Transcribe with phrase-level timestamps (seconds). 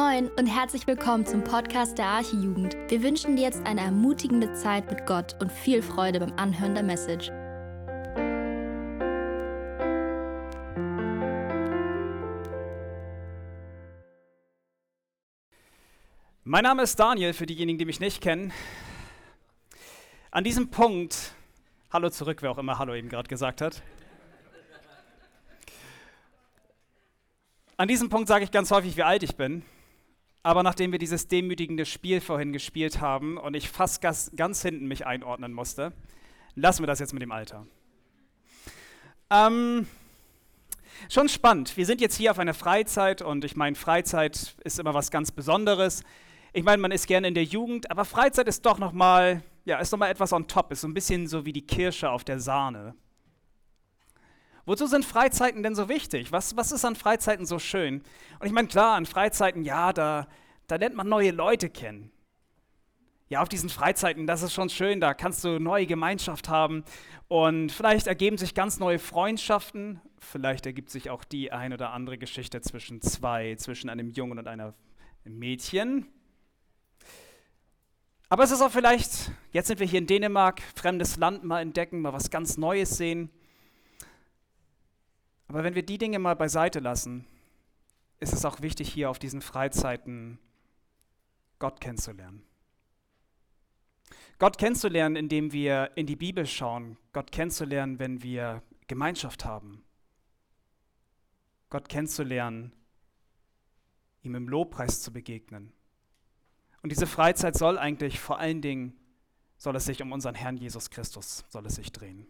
[0.00, 2.74] Moin und herzlich willkommen zum Podcast der Archijugend.
[2.88, 6.82] Wir wünschen dir jetzt eine ermutigende Zeit mit Gott und viel Freude beim Anhören der
[6.82, 7.28] Message.
[16.44, 18.54] Mein Name ist Daniel, für diejenigen, die mich nicht kennen.
[20.30, 21.34] An diesem Punkt,
[21.92, 23.82] hallo zurück, wer auch immer Hallo eben gerade gesagt hat.
[27.76, 29.62] An diesem Punkt sage ich ganz häufig, wie alt ich bin.
[30.42, 34.86] Aber nachdem wir dieses demütigende Spiel vorhin gespielt haben und ich fast ganz, ganz hinten
[34.86, 35.92] mich einordnen musste,
[36.54, 37.66] lassen wir das jetzt mit dem Alter.
[39.28, 39.86] Ähm,
[41.10, 41.76] schon spannend.
[41.76, 45.30] Wir sind jetzt hier auf einer Freizeit und ich meine, Freizeit ist immer was ganz
[45.30, 46.04] Besonderes.
[46.52, 49.78] Ich meine, man ist gerne in der Jugend, aber Freizeit ist doch noch mal, ja,
[49.78, 52.24] ist noch mal etwas on top, ist so ein bisschen so wie die Kirsche auf
[52.24, 52.94] der Sahne.
[54.66, 56.32] Wozu sind Freizeiten denn so wichtig?
[56.32, 58.02] Was, was ist an Freizeiten so schön?
[58.38, 60.26] Und ich meine, klar, an Freizeiten, ja, da,
[60.66, 62.10] da lernt man neue Leute kennen.
[63.28, 66.84] Ja, auf diesen Freizeiten, das ist schon schön, da kannst du neue Gemeinschaft haben
[67.28, 72.18] und vielleicht ergeben sich ganz neue Freundschaften, vielleicht ergibt sich auch die ein oder andere
[72.18, 74.74] Geschichte zwischen zwei, zwischen einem Jungen und einer
[75.22, 76.06] Mädchen.
[78.28, 82.00] Aber es ist auch vielleicht, jetzt sind wir hier in Dänemark, fremdes Land mal entdecken,
[82.00, 83.30] mal was ganz Neues sehen.
[85.50, 87.26] Aber wenn wir die Dinge mal beiseite lassen,
[88.20, 90.38] ist es auch wichtig, hier auf diesen Freizeiten
[91.58, 92.44] Gott kennenzulernen.
[94.38, 96.98] Gott kennenzulernen, indem wir in die Bibel schauen.
[97.12, 99.82] Gott kennenzulernen, wenn wir Gemeinschaft haben.
[101.68, 102.72] Gott kennenzulernen,
[104.22, 105.72] ihm im Lobpreis zu begegnen.
[106.80, 108.96] Und diese Freizeit soll eigentlich vor allen Dingen,
[109.56, 112.28] soll es sich um unseren Herrn Jesus Christus, soll es sich drehen.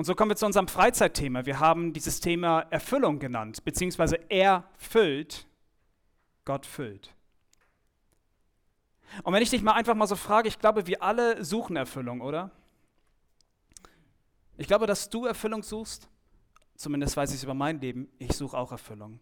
[0.00, 1.44] Und so kommen wir zu unserem Freizeitthema.
[1.44, 5.46] Wir haben dieses Thema Erfüllung genannt, beziehungsweise er füllt,
[6.46, 7.14] Gott füllt.
[9.24, 12.22] Und wenn ich dich mal einfach mal so frage, ich glaube, wir alle suchen Erfüllung,
[12.22, 12.50] oder?
[14.56, 16.08] Ich glaube, dass du Erfüllung suchst.
[16.76, 18.08] Zumindest weiß ich es über mein Leben.
[18.18, 19.20] Ich suche auch Erfüllung.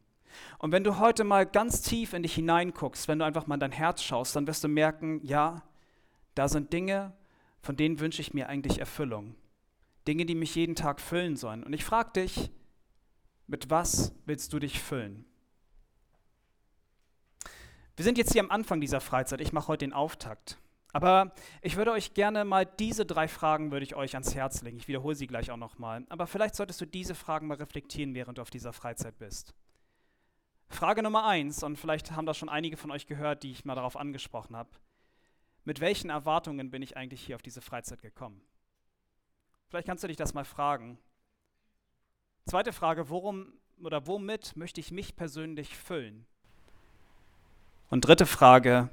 [0.59, 3.61] Und wenn du heute mal ganz tief in dich hineinguckst, wenn du einfach mal in
[3.63, 5.65] dein Herz schaust, dann wirst du merken, ja,
[6.37, 7.15] da sind Dinge,
[7.63, 9.35] von denen wünsche ich mir eigentlich Erfüllung.
[10.09, 11.63] Dinge, die mich jeden Tag füllen sollen.
[11.63, 12.51] Und ich frage dich,
[13.47, 15.25] mit was willst du dich füllen?
[17.95, 19.41] Wir sind jetzt hier am Anfang dieser Freizeit.
[19.41, 20.59] Ich mache heute den Auftakt.
[20.93, 24.79] Aber ich würde euch gerne mal diese drei Fragen würde ich euch ans Herz legen.
[24.79, 26.07] Ich wiederhole sie gleich auch nochmal.
[26.09, 29.55] Aber vielleicht solltest du diese Fragen mal reflektieren, während du auf dieser Freizeit bist.
[30.71, 33.75] Frage Nummer eins, und vielleicht haben das schon einige von euch gehört, die ich mal
[33.75, 34.71] darauf angesprochen habe.
[35.65, 38.41] Mit welchen Erwartungen bin ich eigentlich hier auf diese Freizeit gekommen?
[39.69, 40.99] Vielleicht kannst du dich das mal fragen.
[42.47, 43.53] Zweite Frage, worum
[43.83, 46.27] oder womit möchte ich mich persönlich füllen?
[47.91, 48.89] Und dritte Frage,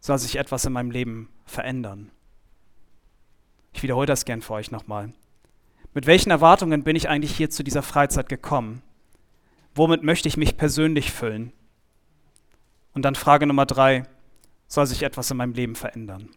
[0.00, 2.10] soll sich etwas in meinem Leben verändern?
[3.72, 5.12] Ich wiederhole das gern für euch nochmal.
[5.94, 8.82] Mit welchen Erwartungen bin ich eigentlich hier zu dieser Freizeit gekommen?
[9.74, 11.52] Womit möchte ich mich persönlich füllen?
[12.92, 14.04] Und dann Frage Nummer drei,
[14.66, 16.30] soll sich etwas in meinem Leben verändern?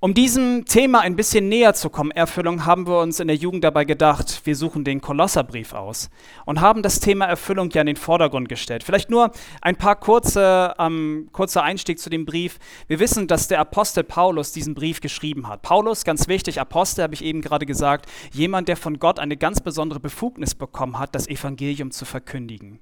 [0.00, 3.64] Um diesem Thema ein bisschen näher zu kommen, Erfüllung, haben wir uns in der Jugend
[3.64, 6.08] dabei gedacht, wir suchen den Kolosserbrief aus
[6.46, 8.84] und haben das Thema Erfüllung ja in den Vordergrund gestellt.
[8.84, 12.60] Vielleicht nur ein paar kurze, ähm, kurzer Einstieg zu dem Brief.
[12.86, 15.62] Wir wissen, dass der Apostel Paulus diesen Brief geschrieben hat.
[15.62, 19.60] Paulus, ganz wichtig, Apostel habe ich eben gerade gesagt, jemand, der von Gott eine ganz
[19.60, 22.78] besondere Befugnis bekommen hat, das Evangelium zu verkündigen.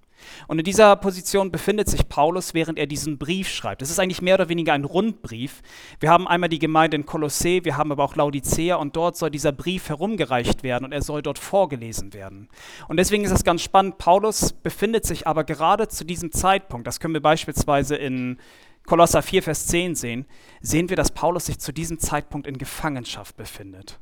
[0.49, 3.82] Und in dieser Position befindet sich Paulus, während er diesen Brief schreibt.
[3.82, 5.62] Es ist eigentlich mehr oder weniger ein Rundbrief.
[6.00, 9.31] Wir haben einmal die Gemeinde in Kolossee, wir haben aber auch Laodicea und dort soll
[9.31, 12.49] dieser Brief herumgereicht werden und er soll dort vorgelesen werden.
[12.88, 17.00] Und deswegen ist es ganz spannend, Paulus befindet sich aber gerade zu diesem Zeitpunkt, das
[17.00, 18.38] können wir beispielsweise in
[18.87, 20.27] Kolosser 4, Vers 10 sehen,
[20.60, 23.98] sehen wir, dass Paulus sich zu diesem Zeitpunkt in Gefangenschaft befindet.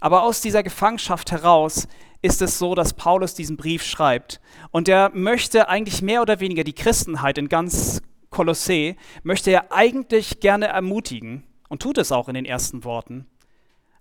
[0.00, 1.88] Aber aus dieser Gefangenschaft heraus
[2.22, 4.40] ist es so, dass Paulus diesen Brief schreibt.
[4.70, 10.40] Und er möchte eigentlich mehr oder weniger die Christenheit in ganz Kolossee, möchte er eigentlich
[10.40, 13.26] gerne ermutigen und tut es auch in den ersten Worten.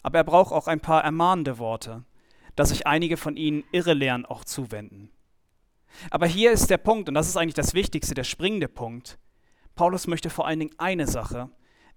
[0.01, 2.03] Aber er braucht auch ein paar ermahnende Worte,
[2.55, 5.09] dass sich einige von ihnen irre Lehren auch zuwenden.
[6.09, 9.17] Aber hier ist der Punkt, und das ist eigentlich das Wichtigste, der springende Punkt.
[9.75, 11.49] Paulus möchte vor allen Dingen eine Sache,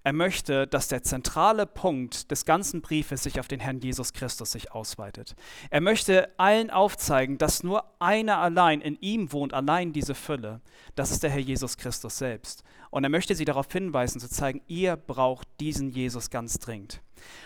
[0.05, 4.53] er möchte, dass der zentrale Punkt des ganzen Briefes sich auf den Herrn Jesus Christus
[4.53, 5.35] sich ausweitet.
[5.71, 10.61] Er möchte allen aufzeigen, dass nur einer allein in ihm wohnt, allein diese Fülle.
[10.95, 12.63] Das ist der Herr Jesus Christus selbst.
[12.91, 17.03] Und er möchte sie darauf hinweisen, zu zeigen, ihr braucht diesen Jesus ganz dringend.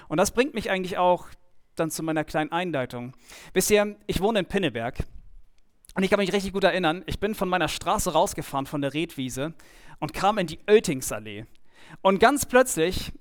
[0.08, 1.26] Und das bringt mich eigentlich auch
[1.75, 3.14] dann zu meiner kleinen Einleitung.
[3.55, 5.05] Wisst ihr, ich wohne in Pinneberg
[5.94, 8.94] Und ich kann mich richtig gut erinnern, ich bin von meiner Straße rausgefahren, von der
[8.94, 9.55] Redwiese,
[10.00, 11.46] und kam in die Oeltingsallee.
[12.00, 13.12] Und ganz plötzlich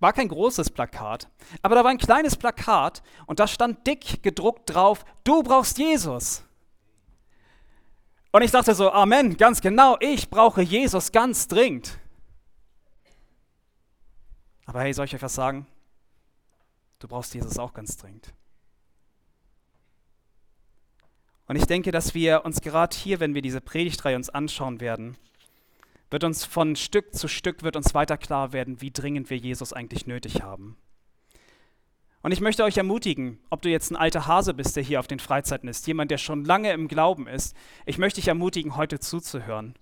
[0.00, 1.28] war kein großes Plakat,
[1.60, 6.44] aber da war ein kleines Plakat und da stand dick gedruckt drauf, du brauchst Jesus.
[8.30, 11.98] Und ich dachte so, Amen, ganz genau, ich brauche Jesus ganz dringend.
[14.66, 15.66] Aber hey, soll ich euch was sagen?
[16.98, 18.32] Du brauchst Jesus auch ganz dringend.
[21.46, 25.16] Und ich denke, dass wir uns gerade hier, wenn wir diese Predigtreihe uns anschauen werden,
[26.10, 29.72] wird uns von Stück zu Stück wird uns weiter klar werden, wie dringend wir Jesus
[29.72, 30.76] eigentlich nötig haben.
[32.22, 35.06] Und ich möchte euch ermutigen, ob du jetzt ein alter Hase bist, der hier auf
[35.06, 37.54] den Freizeiten ist, jemand, der schon lange im Glauben ist,
[37.86, 39.74] ich möchte dich ermutigen, heute zuzuhören.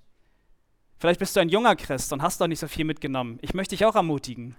[0.99, 3.39] Vielleicht bist du ein junger Christ und hast noch nicht so viel mitgenommen.
[3.43, 4.55] Ich möchte dich auch ermutigen.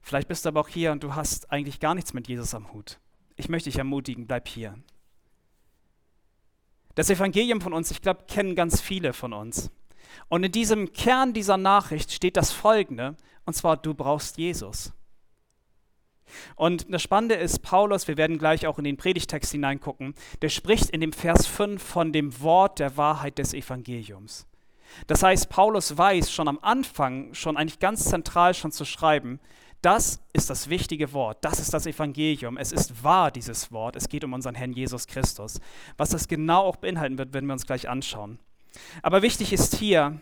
[0.00, 2.72] Vielleicht bist du aber auch hier und du hast eigentlich gar nichts mit Jesus am
[2.72, 2.98] Hut.
[3.36, 4.76] Ich möchte dich ermutigen, bleib hier.
[6.94, 9.70] Das Evangelium von uns, ich glaube, kennen ganz viele von uns.
[10.28, 14.92] Und in diesem Kern dieser Nachricht steht das Folgende, und zwar, du brauchst Jesus.
[16.56, 20.90] Und das Spannende ist, Paulus, wir werden gleich auch in den Predigtext hineingucken, der spricht
[20.90, 24.46] in dem Vers 5 von dem Wort der Wahrheit des Evangeliums.
[25.06, 29.40] Das heißt, Paulus weiß schon am Anfang, schon eigentlich ganz zentral schon zu schreiben,
[29.80, 34.08] das ist das wichtige Wort, das ist das Evangelium, es ist wahr, dieses Wort, es
[34.08, 35.60] geht um unseren Herrn Jesus Christus.
[35.96, 38.38] Was das genau auch beinhalten wird, werden wir uns gleich anschauen.
[39.02, 40.20] Aber wichtig ist hier,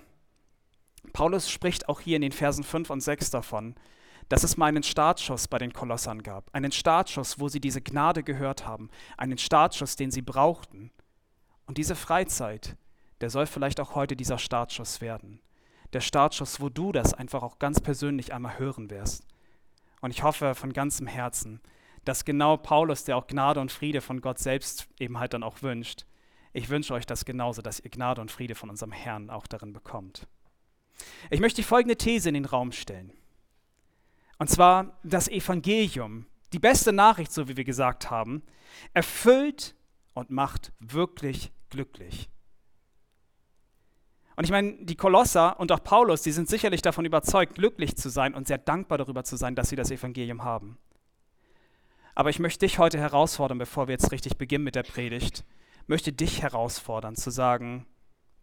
[1.12, 3.74] Paulus spricht auch hier in den Versen 5 und 6 davon,
[4.28, 6.54] dass es mal einen Startschuss bei den Kolossern gab.
[6.54, 8.90] Einen Startschuss, wo sie diese Gnade gehört haben.
[9.16, 10.92] Einen Startschuss, den sie brauchten.
[11.66, 12.76] Und diese Freizeit,
[13.20, 15.40] der soll vielleicht auch heute dieser Startschuss werden.
[15.92, 19.26] Der Startschuss, wo du das einfach auch ganz persönlich einmal hören wirst.
[20.00, 21.60] Und ich hoffe von ganzem Herzen,
[22.04, 25.62] dass genau Paulus, der auch Gnade und Friede von Gott selbst eben halt dann auch
[25.62, 26.06] wünscht,
[26.52, 29.72] ich wünsche euch das genauso, dass ihr Gnade und Friede von unserem Herrn auch darin
[29.72, 30.26] bekommt.
[31.30, 33.12] Ich möchte die folgende These in den Raum stellen.
[34.38, 38.42] Und zwar das Evangelium, die beste Nachricht, so wie wir gesagt haben,
[38.94, 39.74] erfüllt
[40.14, 42.28] und macht wirklich glücklich.
[44.36, 48.08] Und ich meine, die Kolosser und auch Paulus, die sind sicherlich davon überzeugt, glücklich zu
[48.08, 50.78] sein und sehr dankbar darüber zu sein, dass sie das Evangelium haben.
[52.14, 55.44] Aber ich möchte dich heute herausfordern, bevor wir jetzt richtig beginnen mit der Predigt,
[55.90, 57.84] möchte dich herausfordern, zu sagen,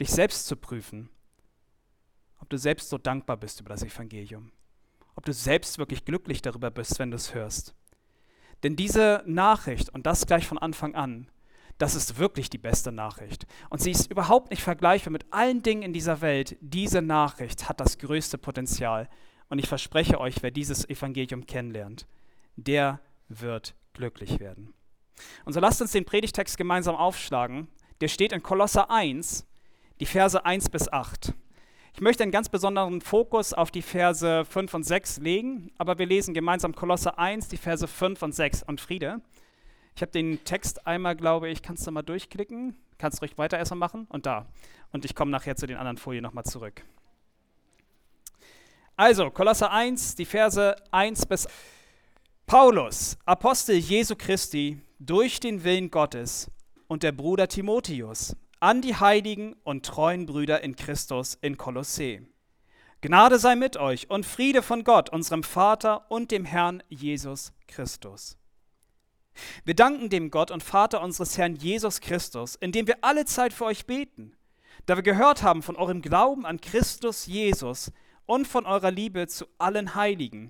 [0.02, 1.10] dich selbst zu prüfen,
[2.42, 4.52] ob du selbst so dankbar bist über das Evangelium,
[5.16, 7.74] ob du selbst wirklich glücklich darüber bist, wenn du es hörst.
[8.64, 11.32] Denn diese Nachricht, und das gleich von Anfang an,
[11.78, 13.48] das ist wirklich die beste Nachricht.
[13.70, 16.58] Und sie ist überhaupt nicht vergleichbar mit allen Dingen in dieser Welt.
[16.60, 19.08] Diese Nachricht hat das größte Potenzial.
[19.48, 22.08] Und ich verspreche euch, wer dieses Evangelium kennenlernt,
[22.58, 23.00] der
[23.30, 24.74] wird glücklich werden.
[25.46, 27.68] Und so lasst uns den Predigtext gemeinsam aufschlagen.
[28.02, 29.46] Der steht in Kolosser 1,
[30.00, 31.34] die Verse 1 bis 8.
[31.94, 36.06] Ich möchte einen ganz besonderen Fokus auf die Verse 5 und 6 legen, aber wir
[36.06, 39.22] lesen gemeinsam Kolosser 1, die Verse 5 und 6 und Friede.
[39.96, 42.76] Ich habe den Text einmal, glaube ich, kannst du mal durchklicken?
[43.00, 44.06] Kannst du ruhig weiter erstmal machen?
[44.10, 44.46] Und da.
[44.92, 46.84] Und ich komme nachher zu den anderen Folien nochmal zurück.
[48.96, 51.48] Also, Kolosser 1, die Verse 1 bis
[52.46, 56.50] Paulus, Apostel Jesu Christi, durch den Willen Gottes
[56.88, 62.24] und der Bruder Timotheus, an die heiligen und treuen Brüder in Christus in Kolossee.
[63.02, 68.38] Gnade sei mit euch und Friede von Gott, unserem Vater und dem Herrn Jesus Christus.
[69.66, 73.66] Wir danken dem Gott und Vater unseres Herrn Jesus Christus, indem wir alle Zeit für
[73.66, 74.36] euch beten,
[74.88, 77.92] da wir gehört haben von eurem Glauben an Christus Jesus
[78.26, 80.50] und von eurer Liebe zu allen Heiligen,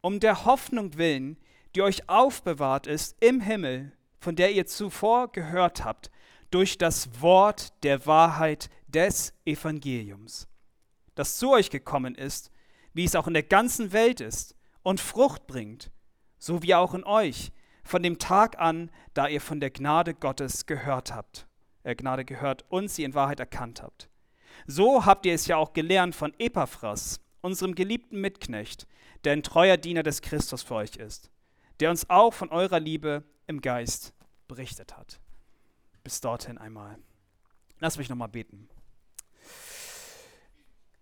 [0.00, 1.38] um der Hoffnung willen,
[1.78, 6.10] die euch aufbewahrt ist im Himmel, von der ihr zuvor gehört habt,
[6.50, 10.48] durch das Wort der Wahrheit des Evangeliums,
[11.14, 12.50] das zu euch gekommen ist,
[12.94, 15.92] wie es auch in der ganzen Welt ist und Frucht bringt,
[16.36, 17.52] so wie auch in euch,
[17.84, 21.46] von dem Tag an, da ihr von der Gnade Gottes gehört habt,
[21.84, 24.08] äh, Gnade gehört und sie in Wahrheit erkannt habt.
[24.66, 28.88] So habt ihr es ja auch gelernt von Epaphras, unserem geliebten Mitknecht,
[29.22, 31.30] der ein treuer Diener des Christus für euch ist,
[31.80, 34.14] der uns auch von eurer Liebe im Geist
[34.46, 35.20] berichtet hat.
[36.02, 36.98] Bis dorthin einmal.
[37.80, 38.68] Lass mich nochmal beten.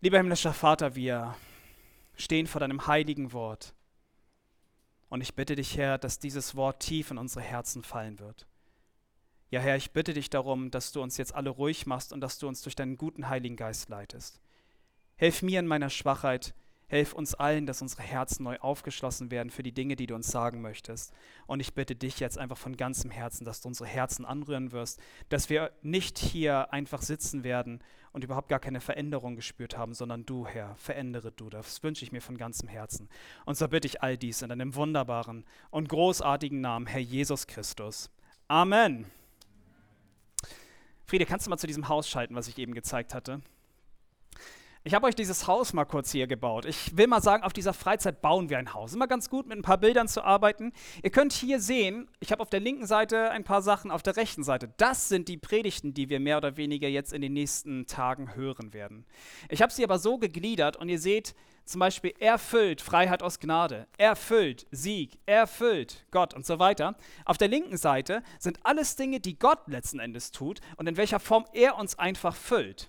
[0.00, 1.34] Lieber himmlischer Vater, wir
[2.16, 3.74] stehen vor deinem heiligen Wort
[5.08, 8.46] und ich bitte dich, Herr, dass dieses Wort tief in unsere Herzen fallen wird.
[9.50, 12.38] Ja, Herr, ich bitte dich darum, dass du uns jetzt alle ruhig machst und dass
[12.38, 14.40] du uns durch deinen guten Heiligen Geist leitest.
[15.16, 16.54] Hilf mir in meiner Schwachheit,
[16.88, 20.28] Hilf uns allen, dass unsere Herzen neu aufgeschlossen werden für die Dinge, die du uns
[20.28, 21.12] sagen möchtest.
[21.46, 25.00] Und ich bitte dich jetzt einfach von ganzem Herzen, dass du unsere Herzen anrühren wirst,
[25.28, 27.80] dass wir nicht hier einfach sitzen werden
[28.12, 31.50] und überhaupt gar keine Veränderung gespürt haben, sondern du, Herr, verändere du.
[31.50, 33.08] Das wünsche ich mir von ganzem Herzen.
[33.44, 38.10] Und so bitte ich all dies in deinem wunderbaren und großartigen Namen, Herr Jesus Christus.
[38.46, 39.06] Amen.
[41.04, 43.40] Friede, kannst du mal zu diesem Haus schalten, was ich eben gezeigt hatte?
[44.86, 46.64] Ich habe euch dieses Haus mal kurz hier gebaut.
[46.64, 48.94] Ich will mal sagen, auf dieser Freizeit bauen wir ein Haus.
[48.94, 50.72] Immer ganz gut, mit ein paar Bildern zu arbeiten.
[51.02, 54.16] Ihr könnt hier sehen, ich habe auf der linken Seite ein paar Sachen, auf der
[54.16, 54.72] rechten Seite.
[54.76, 58.72] Das sind die Predigten, die wir mehr oder weniger jetzt in den nächsten Tagen hören
[58.72, 59.06] werden.
[59.48, 63.88] Ich habe sie aber so gegliedert und ihr seht zum Beispiel, erfüllt Freiheit aus Gnade,
[63.98, 66.94] erfüllt Sieg, erfüllt Gott und so weiter.
[67.24, 71.18] Auf der linken Seite sind alles Dinge, die Gott letzten Endes tut und in welcher
[71.18, 72.88] Form er uns einfach füllt.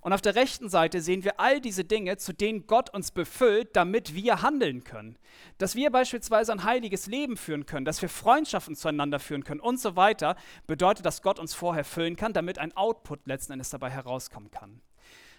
[0.00, 3.74] Und auf der rechten Seite sehen wir all diese Dinge, zu denen Gott uns befüllt,
[3.74, 5.18] damit wir handeln können.
[5.58, 9.80] Dass wir beispielsweise ein heiliges Leben führen können, dass wir Freundschaften zueinander führen können und
[9.80, 13.90] so weiter, bedeutet, dass Gott uns vorher füllen kann, damit ein Output letzten Endes dabei
[13.90, 14.80] herauskommen kann.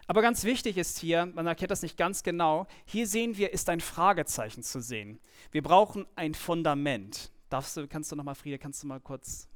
[0.08, 3.70] Aber ganz wichtig ist hier, man erkennt das nicht ganz genau, hier sehen wir, ist
[3.70, 5.20] ein Fragezeichen zu sehen.
[5.52, 7.32] Wir brauchen ein Fundament.
[7.50, 9.50] Darfst du, kannst du nochmal, Friede, kannst du mal kurz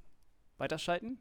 [0.58, 1.20] weiterschalten?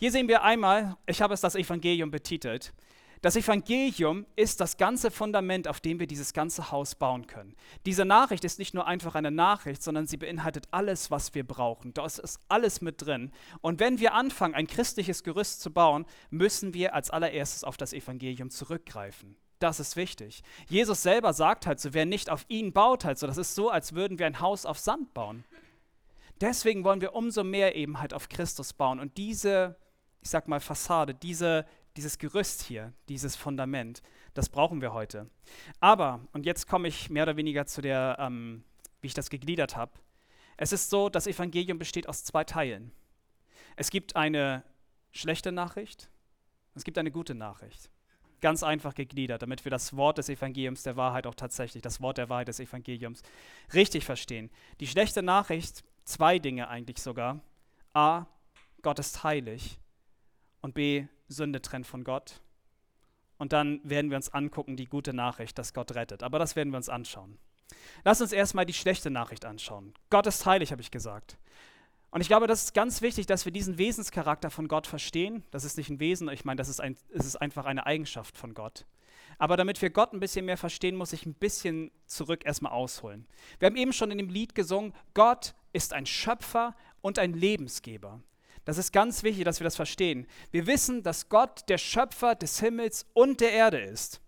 [0.00, 2.72] Hier sehen wir einmal, ich habe es das Evangelium betitelt.
[3.20, 7.54] Das Evangelium ist das ganze Fundament, auf dem wir dieses ganze Haus bauen können.
[7.84, 11.92] Diese Nachricht ist nicht nur einfach eine Nachricht, sondern sie beinhaltet alles, was wir brauchen.
[11.92, 13.30] Da ist alles mit drin.
[13.60, 17.92] Und wenn wir anfangen, ein christliches Gerüst zu bauen, müssen wir als allererstes auf das
[17.92, 19.36] Evangelium zurückgreifen.
[19.58, 20.42] Das ist wichtig.
[20.70, 23.68] Jesus selber sagt halt so, wer nicht auf ihn baut halt so, das ist so,
[23.68, 25.44] als würden wir ein Haus auf Sand bauen.
[26.40, 28.98] Deswegen wollen wir umso mehr eben halt auf Christus bauen.
[28.98, 29.76] Und diese
[30.22, 34.02] ich sag mal, Fassade, diese, dieses Gerüst hier, dieses Fundament,
[34.34, 35.28] das brauchen wir heute.
[35.80, 38.64] Aber, und jetzt komme ich mehr oder weniger zu der, ähm,
[39.00, 39.92] wie ich das gegliedert habe.
[40.56, 42.92] Es ist so, das Evangelium besteht aus zwei Teilen.
[43.76, 44.62] Es gibt eine
[45.10, 46.10] schlechte Nachricht,
[46.74, 47.90] es gibt eine gute Nachricht.
[48.40, 52.18] Ganz einfach gegliedert, damit wir das Wort des Evangeliums der Wahrheit auch tatsächlich, das Wort
[52.18, 53.22] der Wahrheit des Evangeliums
[53.74, 54.50] richtig verstehen.
[54.80, 57.40] Die schlechte Nachricht, zwei Dinge eigentlich sogar.
[57.92, 58.26] A,
[58.82, 59.78] Gott ist heilig
[60.60, 62.40] und B, Sünde trennt von Gott.
[63.38, 66.22] Und dann werden wir uns angucken, die gute Nachricht, dass Gott rettet.
[66.22, 67.38] Aber das werden wir uns anschauen.
[68.04, 69.94] Lass uns erstmal die schlechte Nachricht anschauen.
[70.10, 71.38] Gott ist heilig, habe ich gesagt.
[72.10, 75.44] Und ich glaube, das ist ganz wichtig, dass wir diesen Wesenscharakter von Gott verstehen.
[75.52, 78.36] Das ist nicht ein Wesen, ich meine, das ist, ein, es ist einfach eine Eigenschaft
[78.36, 78.84] von Gott.
[79.38, 83.26] Aber damit wir Gott ein bisschen mehr verstehen, muss ich ein bisschen zurück erstmal ausholen.
[83.58, 88.20] Wir haben eben schon in dem Lied gesungen, Gott ist ein Schöpfer und ein Lebensgeber.
[88.64, 90.26] Das ist ganz wichtig, dass wir das verstehen.
[90.50, 94.20] Wir wissen, dass Gott der Schöpfer des Himmels und der Erde ist.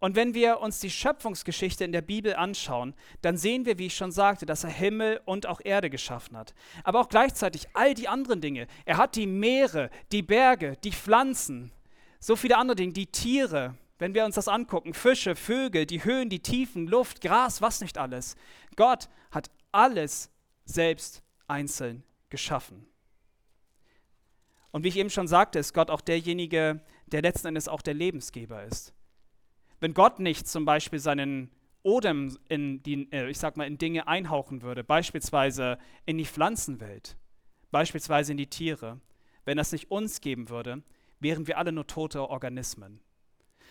[0.00, 3.96] Und wenn wir uns die Schöpfungsgeschichte in der Bibel anschauen, dann sehen wir, wie ich
[3.96, 6.54] schon sagte, dass er Himmel und auch Erde geschaffen hat.
[6.84, 8.68] Aber auch gleichzeitig all die anderen Dinge.
[8.84, 11.72] Er hat die Meere, die Berge, die Pflanzen,
[12.20, 16.28] so viele andere Dinge, die Tiere, wenn wir uns das angucken, Fische, Vögel, die Höhen,
[16.28, 18.36] die Tiefen, Luft, Gras, was nicht alles.
[18.76, 20.30] Gott hat alles
[20.64, 22.86] selbst einzeln geschaffen.
[24.70, 27.94] Und wie ich eben schon sagte, ist Gott auch derjenige, der letzten Endes auch der
[27.94, 28.92] Lebensgeber ist.
[29.80, 31.50] Wenn Gott nicht zum Beispiel seinen
[31.82, 37.16] Odem in die, äh, ich sag mal, in Dinge einhauchen würde, beispielsweise in die Pflanzenwelt,
[37.70, 39.00] beispielsweise in die Tiere,
[39.44, 40.82] wenn das nicht uns geben würde,
[41.20, 43.00] wären wir alle nur tote Organismen.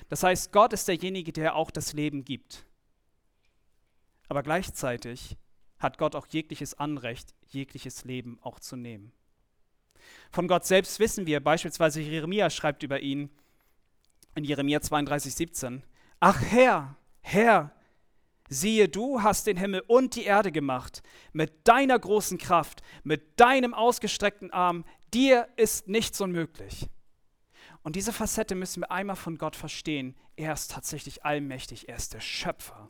[0.09, 2.65] Das heißt, Gott ist derjenige, der auch das Leben gibt.
[4.29, 5.37] Aber gleichzeitig
[5.79, 9.11] hat Gott auch jegliches Anrecht, jegliches Leben auch zu nehmen.
[10.31, 13.29] Von Gott selbst wissen wir, beispielsweise Jeremia schreibt über ihn
[14.35, 15.83] in Jeremia 32, 17,
[16.19, 17.71] Ach Herr, Herr,
[18.49, 21.01] siehe, du hast den Himmel und die Erde gemacht,
[21.33, 26.87] mit deiner großen Kraft, mit deinem ausgestreckten Arm, dir ist nichts unmöglich.
[27.83, 30.15] Und diese Facette müssen wir einmal von Gott verstehen.
[30.35, 32.89] Er ist tatsächlich allmächtig, er ist der Schöpfer.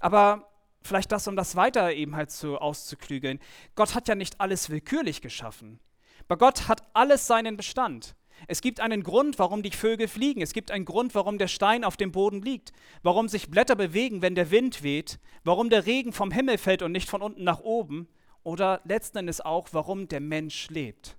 [0.00, 0.50] Aber
[0.88, 3.38] vielleicht das, um das weiter eben halt so auszuklügeln.
[3.74, 5.78] Gott hat ja nicht alles willkürlich geschaffen.
[6.26, 8.14] Bei Gott hat alles seinen Bestand.
[8.46, 10.42] Es gibt einen Grund, warum die Vögel fliegen.
[10.42, 12.72] Es gibt einen Grund, warum der Stein auf dem Boden liegt.
[13.02, 15.18] Warum sich Blätter bewegen, wenn der Wind weht.
[15.42, 18.08] Warum der Regen vom Himmel fällt und nicht von unten nach oben.
[18.44, 21.16] Oder letzten Endes auch, warum der Mensch lebt.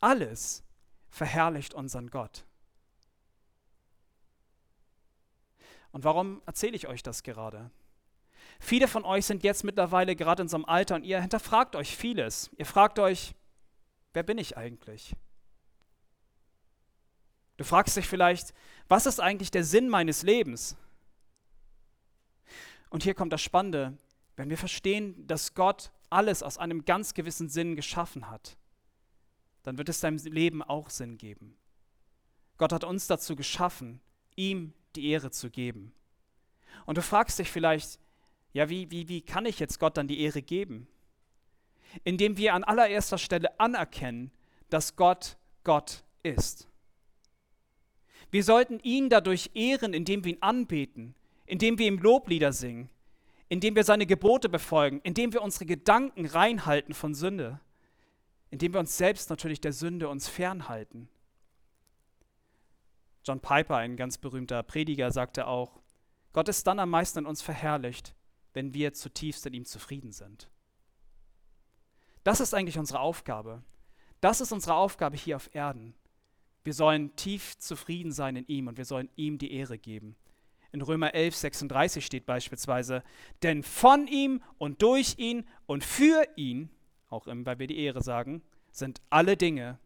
[0.00, 0.64] Alles
[1.08, 2.44] verherrlicht unseren Gott.
[5.96, 7.70] Und warum erzähle ich euch das gerade?
[8.60, 11.96] Viele von euch sind jetzt mittlerweile gerade in so einem Alter und ihr hinterfragt euch
[11.96, 12.50] vieles.
[12.58, 13.34] Ihr fragt euch,
[14.12, 15.16] wer bin ich eigentlich?
[17.56, 18.52] Du fragst dich vielleicht,
[18.88, 20.76] was ist eigentlich der Sinn meines Lebens?
[22.90, 23.96] Und hier kommt das Spannende,
[24.36, 28.58] wenn wir verstehen, dass Gott alles aus einem ganz gewissen Sinn geschaffen hat,
[29.62, 31.56] dann wird es deinem Leben auch Sinn geben.
[32.58, 34.02] Gott hat uns dazu geschaffen,
[34.34, 35.92] ihm die Ehre zu geben.
[36.84, 37.98] Und du fragst dich vielleicht,
[38.52, 40.88] ja, wie, wie, wie kann ich jetzt Gott dann die Ehre geben?
[42.04, 44.30] Indem wir an allererster Stelle anerkennen,
[44.70, 46.68] dass Gott Gott ist.
[48.30, 51.14] Wir sollten ihn dadurch ehren, indem wir ihn anbeten,
[51.46, 52.88] indem wir ihm Loblieder singen,
[53.48, 57.60] indem wir seine Gebote befolgen, indem wir unsere Gedanken reinhalten von Sünde,
[58.50, 61.08] indem wir uns selbst natürlich der Sünde uns fernhalten.
[63.26, 65.80] John Piper, ein ganz berühmter Prediger, sagte auch,
[66.32, 68.14] Gott ist dann am meisten in uns verherrlicht,
[68.52, 70.48] wenn wir zutiefst in ihm zufrieden sind.
[72.22, 73.64] Das ist eigentlich unsere Aufgabe.
[74.20, 75.94] Das ist unsere Aufgabe hier auf Erden.
[76.62, 80.16] Wir sollen tief zufrieden sein in ihm und wir sollen ihm die Ehre geben.
[80.72, 83.02] In Römer 11, 36 steht beispielsweise,
[83.42, 86.70] denn von ihm und durch ihn und für ihn,
[87.08, 89.78] auch immer, weil wir die Ehre sagen, sind alle Dinge.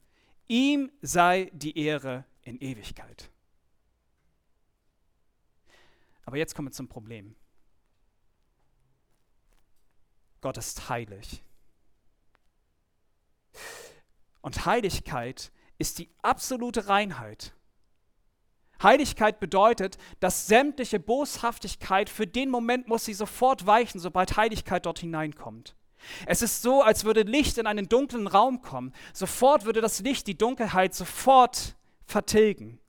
[0.48, 3.29] Ihm sei die Ehre in Ewigkeit.
[6.30, 7.34] Aber jetzt kommen wir zum Problem.
[10.40, 11.42] Gott ist heilig.
[14.40, 17.52] Und Heiligkeit ist die absolute Reinheit.
[18.80, 25.00] Heiligkeit bedeutet, dass sämtliche Boshaftigkeit für den Moment muss sie sofort weichen, sobald Heiligkeit dort
[25.00, 25.74] hineinkommt.
[26.26, 28.92] Es ist so, als würde Licht in einen dunklen Raum kommen.
[29.12, 32.79] Sofort würde das Licht die Dunkelheit sofort vertilgen.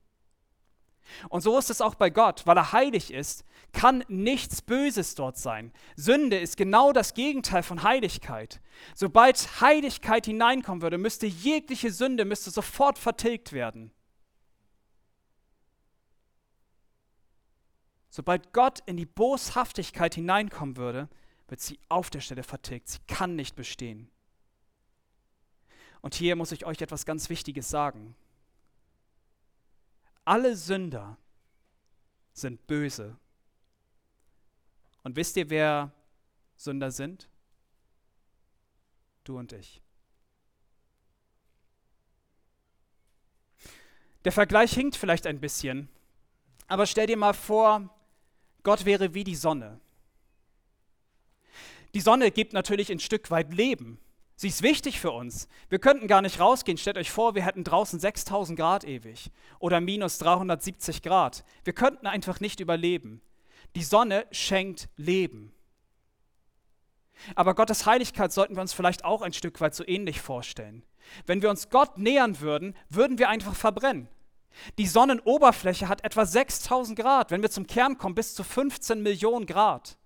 [1.30, 5.38] Und so ist es auch bei Gott, weil er heilig ist, kann nichts Böses dort
[5.38, 5.72] sein.
[5.96, 8.62] Sünde ist genau das Gegenteil von Heiligkeit.
[8.96, 13.92] Sobald Heiligkeit hineinkommen würde, müsste jegliche Sünde müsste sofort vertilgt werden.
[18.10, 21.08] Sobald Gott in die Boshaftigkeit hineinkommen würde,
[21.48, 22.90] wird sie auf der Stelle vertilgt.
[22.90, 24.10] Sie kann nicht bestehen.
[26.02, 28.16] Und hier muss ich euch etwas ganz Wichtiges sagen.
[30.32, 31.18] Alle Sünder
[32.32, 33.18] sind böse.
[35.04, 35.92] Und wisst ihr, wer
[36.56, 37.28] Sünder sind?
[39.26, 39.82] Du und ich.
[44.24, 45.90] Der Vergleich hinkt vielleicht ein bisschen,
[46.68, 47.94] aber stell dir mal vor,
[48.64, 49.82] Gott wäre wie die Sonne.
[51.94, 54.00] Die Sonne gibt natürlich ein Stück weit Leben.
[54.42, 55.48] Sie ist wichtig für uns.
[55.70, 56.76] Wir könnten gar nicht rausgehen.
[56.76, 61.44] Stellt euch vor, wir hätten draußen 6000 Grad ewig oder minus 370 Grad.
[61.64, 63.22] Wir könnten einfach nicht überleben.
[63.76, 65.54] Die Sonne schenkt Leben.
[67.36, 70.82] Aber Gottes Heiligkeit sollten wir uns vielleicht auch ein Stück weit so ähnlich vorstellen.
[71.28, 74.10] Wenn wir uns Gott nähern würden, würden wir einfach verbrennen.
[74.80, 77.30] Die Sonnenoberfläche hat etwa 6000 Grad.
[77.30, 80.00] Wenn wir zum Kern kommen, bis zu 15 Millionen Grad.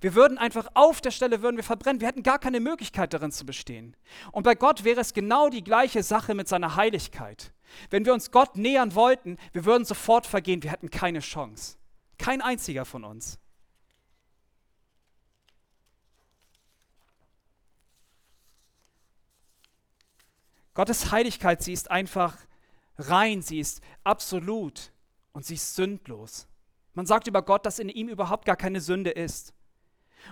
[0.00, 2.00] Wir würden einfach auf der Stelle würden wir verbrennen.
[2.00, 3.96] Wir hätten gar keine Möglichkeit darin zu bestehen.
[4.32, 7.52] Und bei Gott wäre es genau die gleiche Sache mit seiner Heiligkeit.
[7.88, 10.62] Wenn wir uns Gott nähern wollten, wir würden sofort vergehen.
[10.62, 11.76] Wir hätten keine Chance.
[12.18, 13.38] Kein einziger von uns.
[20.74, 22.36] Gottes Heiligkeit, sie ist einfach
[22.96, 24.92] rein, sie ist absolut
[25.32, 26.46] und sie ist sündlos.
[26.94, 29.52] Man sagt über Gott, dass in ihm überhaupt gar keine Sünde ist.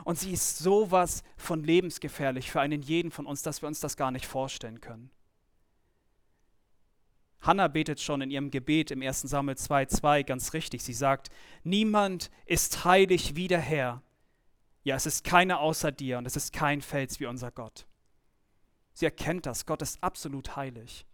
[0.05, 3.97] Und sie ist sowas von lebensgefährlich für einen jeden von uns, dass wir uns das
[3.97, 5.11] gar nicht vorstellen können.
[7.41, 9.23] Hannah betet schon in ihrem Gebet im 1.
[9.23, 10.83] Samuel 2,2 ganz richtig.
[10.83, 11.31] Sie sagt:
[11.63, 14.03] Niemand ist heilig wie der Herr.
[14.83, 17.87] Ja, es ist keiner außer dir und es ist kein Fels wie unser Gott.
[18.93, 19.67] Sie erkennt das.
[19.67, 21.07] Gott ist absolut heilig.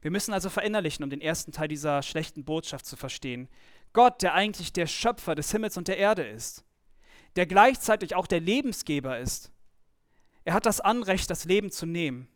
[0.00, 3.48] Wir müssen also verinnerlichen, um den ersten Teil dieser schlechten Botschaft zu verstehen.
[3.92, 6.64] Gott, der eigentlich der Schöpfer des Himmels und der Erde ist,
[7.36, 9.50] der gleichzeitig auch der Lebensgeber ist.
[10.44, 12.28] Er hat das Anrecht, das Leben zu nehmen.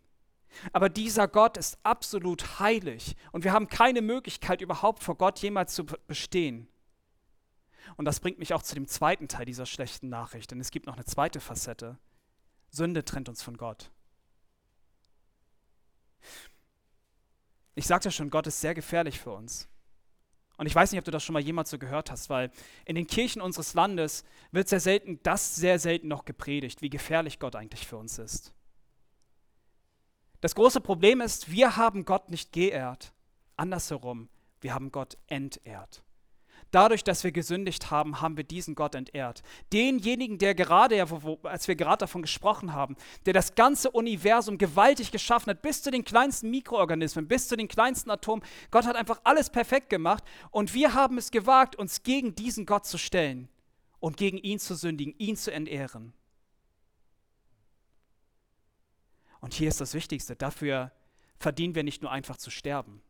[0.72, 5.74] Aber dieser Gott ist absolut heilig und wir haben keine Möglichkeit überhaupt vor Gott jemals
[5.74, 6.68] zu bestehen.
[7.96, 10.86] Und das bringt mich auch zu dem zweiten Teil dieser schlechten Nachricht, denn es gibt
[10.86, 11.98] noch eine zweite Facette.
[12.70, 13.90] Sünde trennt uns von Gott.
[17.74, 19.68] Ich sagte schon, Gott ist sehr gefährlich für uns.
[20.56, 22.50] Und ich weiß nicht, ob du das schon mal jemals so gehört hast, weil
[22.84, 27.38] in den Kirchen unseres Landes wird sehr selten, das sehr selten noch gepredigt, wie gefährlich
[27.38, 28.52] Gott eigentlich für uns ist.
[30.40, 33.12] Das große Problem ist, wir haben Gott nicht geehrt.
[33.56, 34.28] Andersherum,
[34.60, 36.02] wir haben Gott entehrt.
[36.74, 39.44] Dadurch, dass wir gesündigt haben, haben wir diesen Gott entehrt.
[39.72, 41.00] Denjenigen, der gerade,
[41.44, 45.92] als wir gerade davon gesprochen haben, der das ganze Universum gewaltig geschaffen hat, bis zu
[45.92, 48.44] den kleinsten Mikroorganismen, bis zu den kleinsten Atomen.
[48.72, 52.86] Gott hat einfach alles perfekt gemacht und wir haben es gewagt, uns gegen diesen Gott
[52.86, 53.48] zu stellen
[54.00, 56.12] und gegen ihn zu sündigen, ihn zu entehren.
[59.40, 60.90] Und hier ist das Wichtigste, dafür
[61.38, 63.00] verdienen wir nicht nur einfach zu sterben.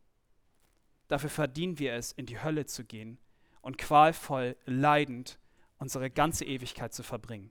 [1.09, 3.19] Dafür verdienen wir es, in die Hölle zu gehen
[3.65, 5.39] und qualvoll, leidend
[5.79, 7.51] unsere ganze Ewigkeit zu verbringen.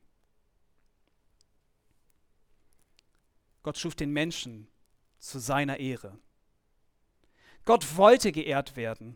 [3.63, 4.67] Gott schuf den Menschen
[5.19, 6.19] zu seiner Ehre.
[7.65, 9.15] Gott wollte geehrt werden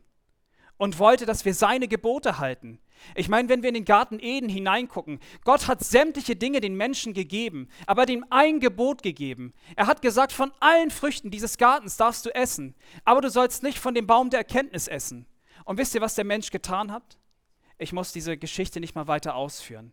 [0.78, 2.80] und wollte, dass wir seine Gebote halten.
[3.14, 7.14] Ich meine, wenn wir in den Garten Eden hineingucken, Gott hat sämtliche Dinge den Menschen
[7.14, 9.54] gegeben, aber dem ein Gebot gegeben.
[9.76, 13.78] Er hat gesagt, von allen Früchten dieses Gartens darfst du essen, aber du sollst nicht
[13.78, 15.28] von dem Baum der Erkenntnis essen.
[15.68, 17.18] Und wisst ihr, was der Mensch getan hat?
[17.78, 19.92] Ich muss diese Geschichte nicht mal weiter ausführen.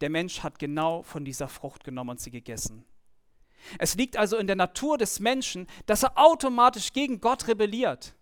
[0.00, 2.86] Der Mensch hat genau von dieser Frucht genommen und sie gegessen.
[3.78, 8.14] Es liegt also in der Natur des Menschen, dass er automatisch gegen Gott rebelliert.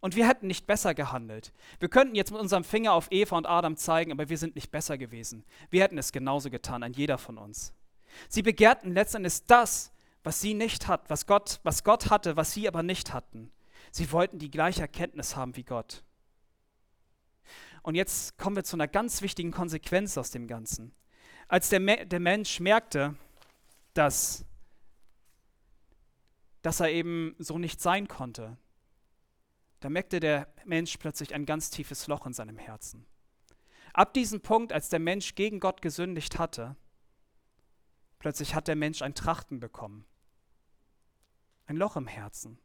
[0.00, 1.52] Und wir hätten nicht besser gehandelt.
[1.78, 4.70] Wir könnten jetzt mit unserem Finger auf Eva und Adam zeigen, aber wir sind nicht
[4.70, 5.44] besser gewesen.
[5.68, 7.74] Wir hätten es genauso getan, ein jeder von uns.
[8.30, 12.66] Sie begehrten letztendlich das, was sie nicht hat, was Gott, was Gott hatte, was sie
[12.66, 13.50] aber nicht hatten.
[13.94, 16.02] Sie wollten die gleiche Erkenntnis haben wie Gott.
[17.84, 20.92] Und jetzt kommen wir zu einer ganz wichtigen Konsequenz aus dem Ganzen.
[21.46, 23.14] Als der, der Mensch merkte,
[23.92, 24.44] dass,
[26.62, 28.56] dass er eben so nicht sein konnte,
[29.78, 33.06] da merkte der Mensch plötzlich ein ganz tiefes Loch in seinem Herzen.
[33.92, 36.74] Ab diesem Punkt, als der Mensch gegen Gott gesündigt hatte,
[38.18, 40.04] plötzlich hat der Mensch ein Trachten bekommen.
[41.66, 42.58] Ein Loch im Herzen.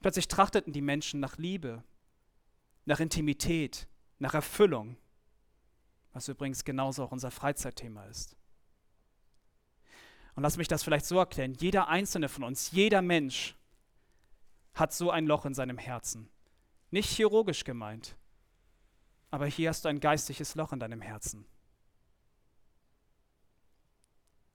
[0.00, 1.84] Plötzlich trachteten die Menschen nach Liebe,
[2.86, 3.86] nach Intimität,
[4.18, 4.96] nach Erfüllung,
[6.12, 8.36] was übrigens genauso auch unser Freizeitthema ist.
[10.34, 13.56] Und lass mich das vielleicht so erklären, jeder einzelne von uns, jeder Mensch
[14.74, 16.30] hat so ein Loch in seinem Herzen.
[16.90, 18.16] Nicht chirurgisch gemeint,
[19.30, 21.44] aber hier hast du ein geistliches Loch in deinem Herzen.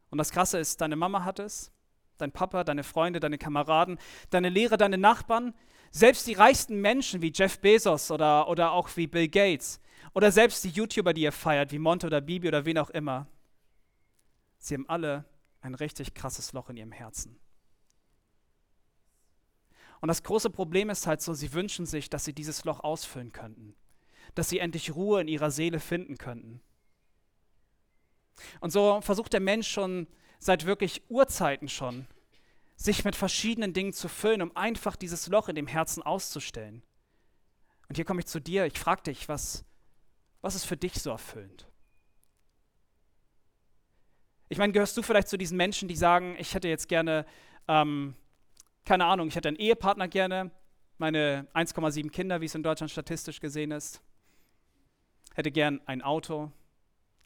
[0.09, 1.71] Und das Krasse ist, deine Mama hat es,
[2.17, 3.97] dein Papa, deine Freunde, deine Kameraden,
[4.29, 5.53] deine Lehrer, deine Nachbarn,
[5.91, 9.79] selbst die reichsten Menschen wie Jeff Bezos oder, oder auch wie Bill Gates
[10.13, 13.27] oder selbst die YouTuber, die ihr feiert, wie Monte oder Bibi oder wen auch immer,
[14.57, 15.25] sie haben alle
[15.61, 17.39] ein richtig krasses Loch in ihrem Herzen.
[20.01, 23.31] Und das große Problem ist halt so, sie wünschen sich, dass sie dieses Loch ausfüllen
[23.31, 23.75] könnten,
[24.35, 26.61] dass sie endlich Ruhe in ihrer Seele finden könnten.
[28.59, 30.07] Und so versucht der Mensch schon
[30.39, 32.07] seit wirklich Urzeiten schon,
[32.75, 36.83] sich mit verschiedenen Dingen zu füllen, um einfach dieses Loch in dem Herzen auszustellen.
[37.87, 38.65] Und hier komme ich zu dir.
[38.65, 39.63] Ich frage dich, was,
[40.41, 41.67] was ist für dich so erfüllend?
[44.49, 47.25] Ich meine, gehörst du vielleicht zu diesen Menschen, die sagen, ich hätte jetzt gerne,
[47.67, 48.15] ähm,
[48.83, 50.51] keine Ahnung, ich hätte einen Ehepartner gerne,
[50.97, 54.01] meine 1,7 Kinder, wie es in Deutschland statistisch gesehen ist,
[55.33, 56.51] hätte gern ein Auto,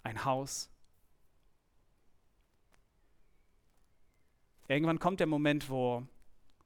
[0.03, 0.69] ein Haus,
[4.69, 6.08] Irgendwann kommt der Moment, wo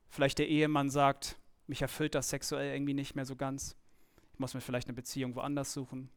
[0.10, 3.78] vielleicht der Ehemann sagt, mich erfüllt das sexuell irgendwie nicht mehr so ganz.
[4.34, 6.10] Ich muss mir vielleicht eine Beziehung woanders suchen.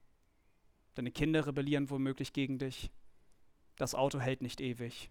[0.94, 2.90] Deine Kinder rebellieren womöglich gegen dich.
[3.76, 5.10] Das Auto hält nicht ewig.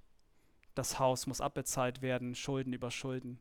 [0.73, 3.39] Das Haus muss abbezahlt werden, Schulden über Schulden.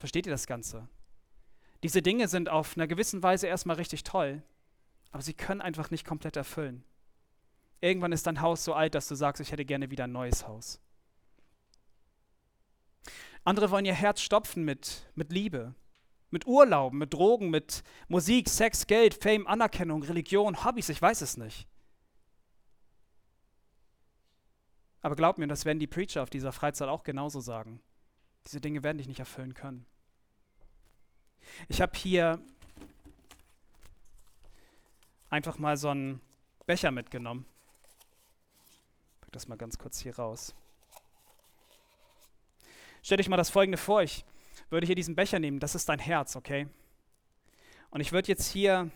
[0.00, 0.88] Versteht ihr das Ganze?
[1.84, 4.42] Diese Dinge sind auf einer gewissen Weise erstmal richtig toll,
[5.12, 6.82] aber sie können einfach nicht komplett erfüllen.
[7.82, 10.46] Irgendwann ist dein Haus so alt, dass du sagst, ich hätte gerne wieder ein neues
[10.46, 10.80] Haus.
[13.42, 15.74] Andere wollen ihr Herz stopfen mit, mit Liebe,
[16.30, 21.36] mit Urlauben, mit Drogen, mit Musik, Sex, Geld, Fame, Anerkennung, Religion, Hobbys, ich weiß es
[21.36, 21.66] nicht.
[25.00, 27.82] Aber glaub mir, das werden die Preacher auf dieser Freizeit auch genauso sagen.
[28.46, 29.86] Diese Dinge werden dich nicht erfüllen können.
[31.68, 32.40] Ich habe hier
[35.30, 36.20] einfach mal so einen
[36.64, 37.44] Becher mitgenommen
[39.32, 40.54] das mal ganz kurz hier raus.
[43.02, 44.24] Stell dich mal das folgende vor, ich
[44.70, 46.68] würde hier diesen Becher nehmen, das ist dein Herz, okay?
[47.90, 48.90] Und ich würde jetzt hier,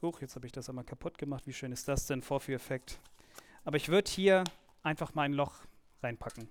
[0.00, 2.98] hoch, jetzt habe ich das einmal kaputt gemacht, wie schön ist das denn, Vorführeffekt.
[3.64, 4.44] Aber ich würde hier
[4.82, 5.54] einfach mal ein Loch
[6.02, 6.48] reinpacken.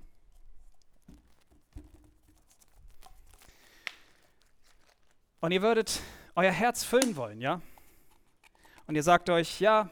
[5.39, 6.01] Und ihr würdet
[6.35, 7.61] euer Herz füllen wollen, ja?
[8.87, 9.89] Und ihr sagt euch, ja,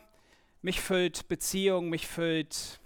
[0.62, 2.81] mich füllt Beziehung, mich füllt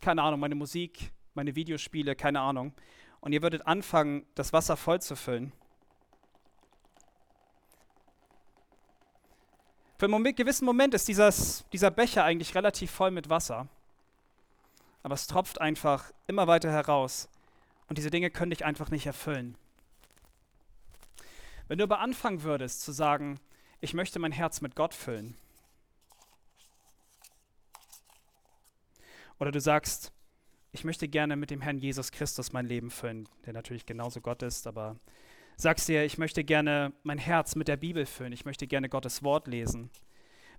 [0.00, 2.72] keine Ahnung, meine Musik, meine Videospiele, keine Ahnung.
[3.20, 5.52] Und ihr würdet anfangen, das Wasser voll zu füllen.
[9.98, 13.66] Für einen gewissen Moment ist dieses, dieser Becher eigentlich relativ voll mit Wasser.
[15.02, 17.28] Aber es tropft einfach immer weiter heraus.
[17.88, 19.56] Und diese Dinge können dich einfach nicht erfüllen.
[21.66, 23.40] Wenn du aber anfangen würdest zu sagen,
[23.80, 25.36] ich möchte mein Herz mit Gott füllen.
[29.38, 30.12] Oder du sagst,
[30.72, 34.42] ich möchte gerne mit dem Herrn Jesus Christus mein Leben füllen, der natürlich genauso Gott
[34.42, 34.96] ist, aber
[35.56, 39.22] sagst dir, ich möchte gerne mein Herz mit der Bibel füllen, ich möchte gerne Gottes
[39.22, 39.90] Wort lesen.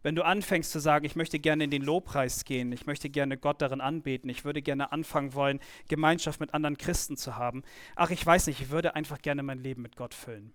[0.01, 3.37] Wenn du anfängst zu sagen, ich möchte gerne in den Lobpreis gehen, ich möchte gerne
[3.37, 7.63] Gott darin anbeten, ich würde gerne anfangen wollen, Gemeinschaft mit anderen Christen zu haben.
[7.97, 10.53] Ach, ich weiß nicht, ich würde einfach gerne mein Leben mit Gott füllen.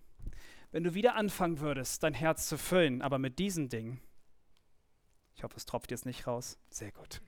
[0.73, 4.01] Wenn du wieder anfangen würdest, dein Herz zu füllen, aber mit diesen Dingen,
[5.37, 7.21] ich hoffe, es tropft jetzt nicht raus, sehr gut.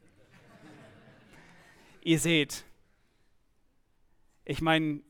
[2.07, 2.65] Ihr seht,
[4.45, 5.01] ich meine,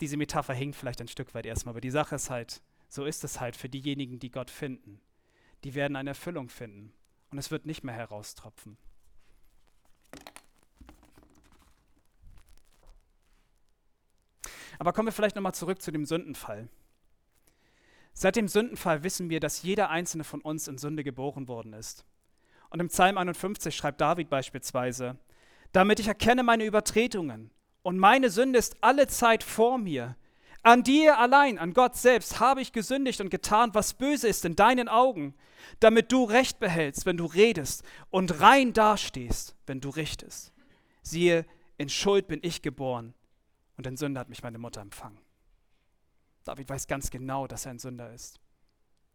[0.00, 3.22] diese Metapher hinkt vielleicht ein Stück weit erstmal, aber die Sache ist halt, so ist
[3.22, 4.98] es halt für diejenigen, die Gott finden.
[5.62, 6.94] Die werden eine Erfüllung finden
[7.30, 8.78] und es wird nicht mehr heraustropfen.
[14.78, 16.70] Aber kommen wir vielleicht nochmal zurück zu dem Sündenfall.
[18.14, 22.06] Seit dem Sündenfall wissen wir, dass jeder einzelne von uns in Sünde geboren worden ist.
[22.70, 25.18] Und im Psalm 51 schreibt David beispielsweise,
[25.78, 27.52] damit ich erkenne meine Übertretungen.
[27.82, 30.16] Und meine Sünde ist alle Zeit vor mir.
[30.64, 34.56] An dir allein, an Gott selbst, habe ich gesündigt und getan, was böse ist in
[34.56, 35.36] deinen Augen,
[35.78, 40.52] damit du Recht behältst, wenn du redest, und rein dastehst, wenn du richtest.
[41.02, 43.14] Siehe, in Schuld bin ich geboren,
[43.76, 45.20] und in Sünde hat mich meine Mutter empfangen.
[46.42, 48.40] David weiß ganz genau, dass er ein Sünder ist.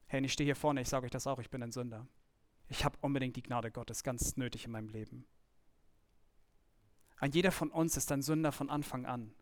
[0.06, 2.08] Hey, ich stehe hier vorne, ich sage euch das auch, ich bin ein Sünder.
[2.70, 5.26] Ich habe unbedingt die Gnade Gottes ganz nötig in meinem Leben.
[7.18, 9.34] Ein jeder von uns ist ein Sünder von Anfang an.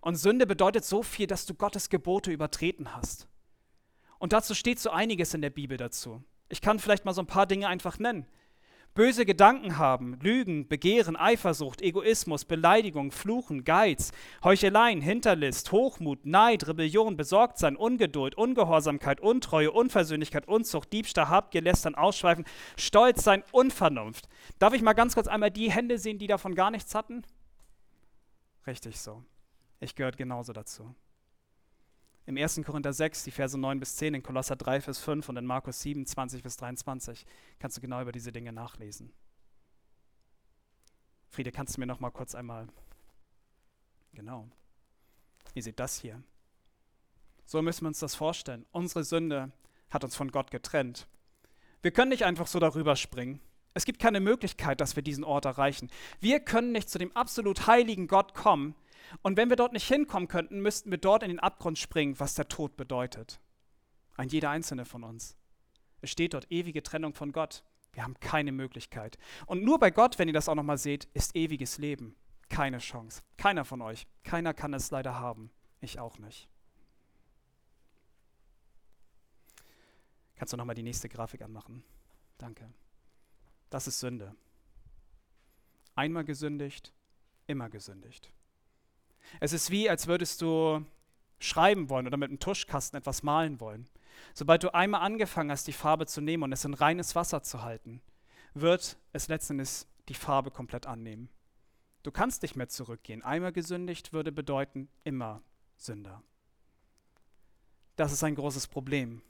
[0.00, 3.28] Und Sünde bedeutet so viel, dass du Gottes Gebote übertreten hast.
[4.18, 6.22] Und dazu steht so einiges in der Bibel dazu.
[6.48, 8.26] Ich kann vielleicht mal so ein paar Dinge einfach nennen
[8.96, 14.10] böse Gedanken haben, Lügen, Begehren, Eifersucht, Egoismus, Beleidigung, Fluchen, Geiz,
[14.42, 22.44] Heucheleien, Hinterlist, Hochmut, Neid, Rebellion, Besorgtsein, Ungeduld, Ungehorsamkeit, Untreue, Unversöhnlichkeit, Unzucht, Diebstahl, Habgier, Lästern, Ausschweifen,
[22.76, 24.28] Stolz sein, Unvernunft.
[24.58, 27.22] Darf ich mal ganz kurz einmal die Hände sehen, die davon gar nichts hatten?
[28.66, 29.22] Richtig so.
[29.78, 30.96] Ich gehört genauso dazu
[32.26, 32.60] im 1.
[32.64, 35.80] Korinther 6, die Verse 9 bis 10, in Kolosser 3, Vers 5 und in Markus
[35.80, 37.24] 7, 20 bis 23
[37.58, 39.12] kannst du genau über diese Dinge nachlesen.
[41.28, 42.66] Friede, kannst du mir noch mal kurz einmal.
[44.12, 44.48] Genau.
[45.54, 46.22] Ihr seht das hier.
[47.44, 48.66] So müssen wir uns das vorstellen.
[48.72, 49.52] Unsere Sünde
[49.90, 51.06] hat uns von Gott getrennt.
[51.82, 53.40] Wir können nicht einfach so darüber springen.
[53.72, 55.90] Es gibt keine Möglichkeit, dass wir diesen Ort erreichen.
[56.18, 58.74] Wir können nicht zu dem absolut heiligen Gott kommen,
[59.22, 62.34] und wenn wir dort nicht hinkommen könnten, müssten wir dort in den Abgrund springen, was
[62.34, 63.40] der Tod bedeutet.
[64.16, 65.36] Ein jeder einzelne von uns.
[66.00, 67.64] Es steht dort ewige Trennung von Gott.
[67.92, 69.18] Wir haben keine Möglichkeit.
[69.46, 72.16] Und nur bei Gott, wenn ihr das auch nochmal seht, ist ewiges Leben.
[72.48, 73.22] Keine Chance.
[73.36, 74.06] Keiner von euch.
[74.22, 75.50] Keiner kann es leider haben.
[75.80, 76.48] Ich auch nicht.
[80.36, 81.82] Kannst du nochmal die nächste Grafik anmachen?
[82.38, 82.70] Danke.
[83.70, 84.36] Das ist Sünde.
[85.94, 86.92] Einmal gesündigt,
[87.46, 88.30] immer gesündigt.
[89.40, 90.84] Es ist wie, als würdest du
[91.38, 93.88] schreiben wollen oder mit einem Tuschkasten etwas malen wollen.
[94.34, 97.62] Sobald du einmal angefangen hast, die Farbe zu nehmen und es in reines Wasser zu
[97.62, 98.00] halten,
[98.54, 101.28] wird es letztendlich die Farbe komplett annehmen.
[102.02, 103.22] Du kannst nicht mehr zurückgehen.
[103.22, 105.42] Einmal gesündigt würde bedeuten immer
[105.76, 106.22] Sünder.
[107.96, 109.22] Das ist ein großes Problem.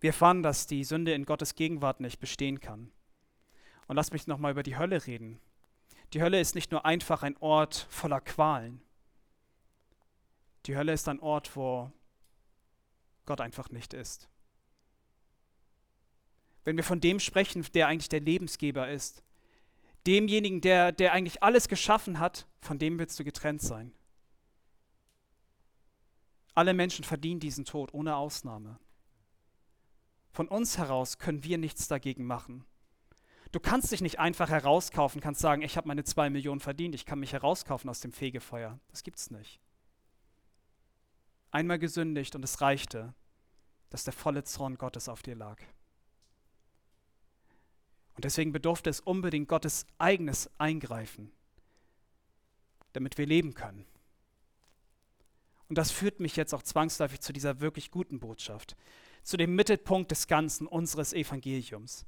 [0.00, 2.90] Wir erfahren, dass die Sünde in Gottes Gegenwart nicht bestehen kann.
[3.86, 5.40] Und lass mich nochmal über die Hölle reden.
[6.12, 8.80] Die Hölle ist nicht nur einfach ein Ort voller Qualen.
[10.66, 11.90] Die Hölle ist ein Ort, wo
[13.26, 14.28] Gott einfach nicht ist.
[16.64, 19.22] Wenn wir von dem sprechen, der eigentlich der Lebensgeber ist,
[20.06, 23.92] demjenigen, der, der eigentlich alles geschaffen hat, von dem willst du getrennt sein.
[26.54, 28.78] Alle Menschen verdienen diesen Tod ohne Ausnahme.
[30.32, 32.64] Von uns heraus können wir nichts dagegen machen.
[33.50, 37.06] Du kannst dich nicht einfach herauskaufen, kannst sagen, ich habe meine zwei Millionen verdient, ich
[37.06, 38.78] kann mich herauskaufen aus dem Fegefeuer.
[38.88, 39.58] Das gibt's nicht.
[41.50, 43.14] Einmal gesündigt und es reichte,
[43.88, 45.58] dass der volle Zorn Gottes auf dir lag.
[48.14, 51.30] Und deswegen bedurfte es unbedingt Gottes eigenes Eingreifen,
[52.92, 53.86] damit wir leben können.
[55.68, 58.76] Und das führt mich jetzt auch zwangsläufig zu dieser wirklich guten Botschaft,
[59.22, 62.06] zu dem Mittelpunkt des Ganzen unseres Evangeliums.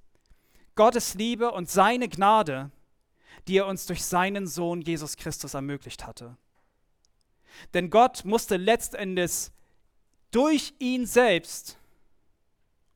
[0.74, 2.70] Gottes Liebe und seine Gnade,
[3.48, 6.36] die er uns durch seinen Sohn Jesus Christus ermöglicht hatte.
[7.74, 9.50] Denn Gott musste letztendlich
[10.30, 11.78] durch ihn selbst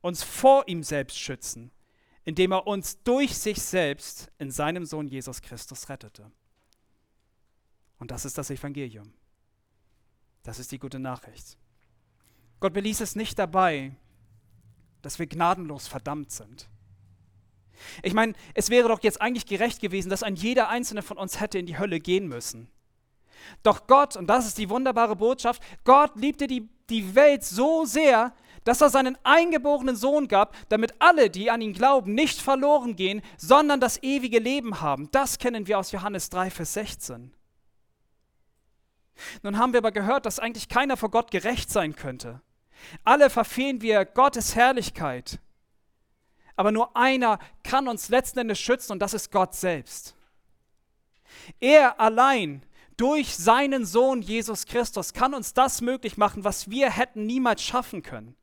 [0.01, 1.71] uns vor ihm selbst schützen,
[2.23, 6.31] indem er uns durch sich selbst in seinem Sohn Jesus Christus rettete.
[7.97, 9.13] Und das ist das Evangelium.
[10.43, 11.57] Das ist die gute Nachricht.
[12.59, 13.95] Gott beließ es nicht dabei,
[15.01, 16.69] dass wir gnadenlos verdammt sind.
[18.03, 21.39] Ich meine, es wäre doch jetzt eigentlich gerecht gewesen, dass ein jeder einzelne von uns
[21.39, 22.69] hätte in die Hölle gehen müssen.
[23.63, 28.33] Doch Gott, und das ist die wunderbare Botschaft, Gott liebte die, die Welt so sehr,
[28.63, 33.21] dass er seinen eingeborenen Sohn gab, damit alle, die an ihn glauben, nicht verloren gehen,
[33.37, 35.09] sondern das ewige Leben haben.
[35.11, 37.31] Das kennen wir aus Johannes 3, Vers 16.
[39.43, 42.41] Nun haben wir aber gehört, dass eigentlich keiner vor Gott gerecht sein könnte.
[43.03, 45.39] Alle verfehlen wir Gottes Herrlichkeit.
[46.55, 50.15] Aber nur einer kann uns letzten Endes schützen und das ist Gott selbst.
[51.59, 52.63] Er allein
[52.97, 58.03] durch seinen Sohn Jesus Christus kann uns das möglich machen, was wir hätten niemals schaffen
[58.03, 58.35] können.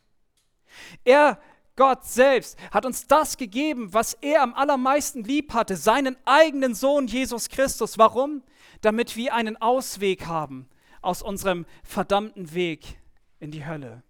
[1.04, 1.40] Er,
[1.74, 7.06] Gott selbst, hat uns das gegeben, was er am allermeisten lieb hatte, seinen eigenen Sohn
[7.06, 7.96] Jesus Christus.
[7.96, 8.42] Warum?
[8.82, 10.68] Damit wir einen Ausweg haben
[11.00, 12.98] aus unserem verdammten Weg
[13.40, 14.02] in die Hölle.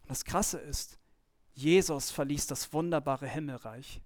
[0.00, 0.98] Und das Krasse ist,
[1.54, 4.00] Jesus verließ das wunderbare Himmelreich.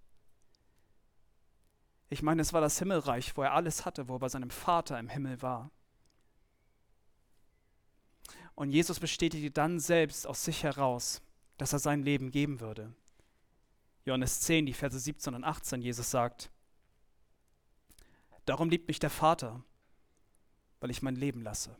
[2.08, 4.98] Ich meine, es war das Himmelreich, wo er alles hatte, wo er bei seinem Vater
[4.98, 5.70] im Himmel war.
[8.54, 11.20] Und Jesus bestätigte dann selbst aus sich heraus,
[11.58, 12.94] dass er sein Leben geben würde.
[14.04, 16.50] Johannes 10, die Verse 17 und 18, Jesus sagt,
[18.44, 19.64] Darum liebt mich der Vater,
[20.78, 21.76] weil ich mein Leben lasse,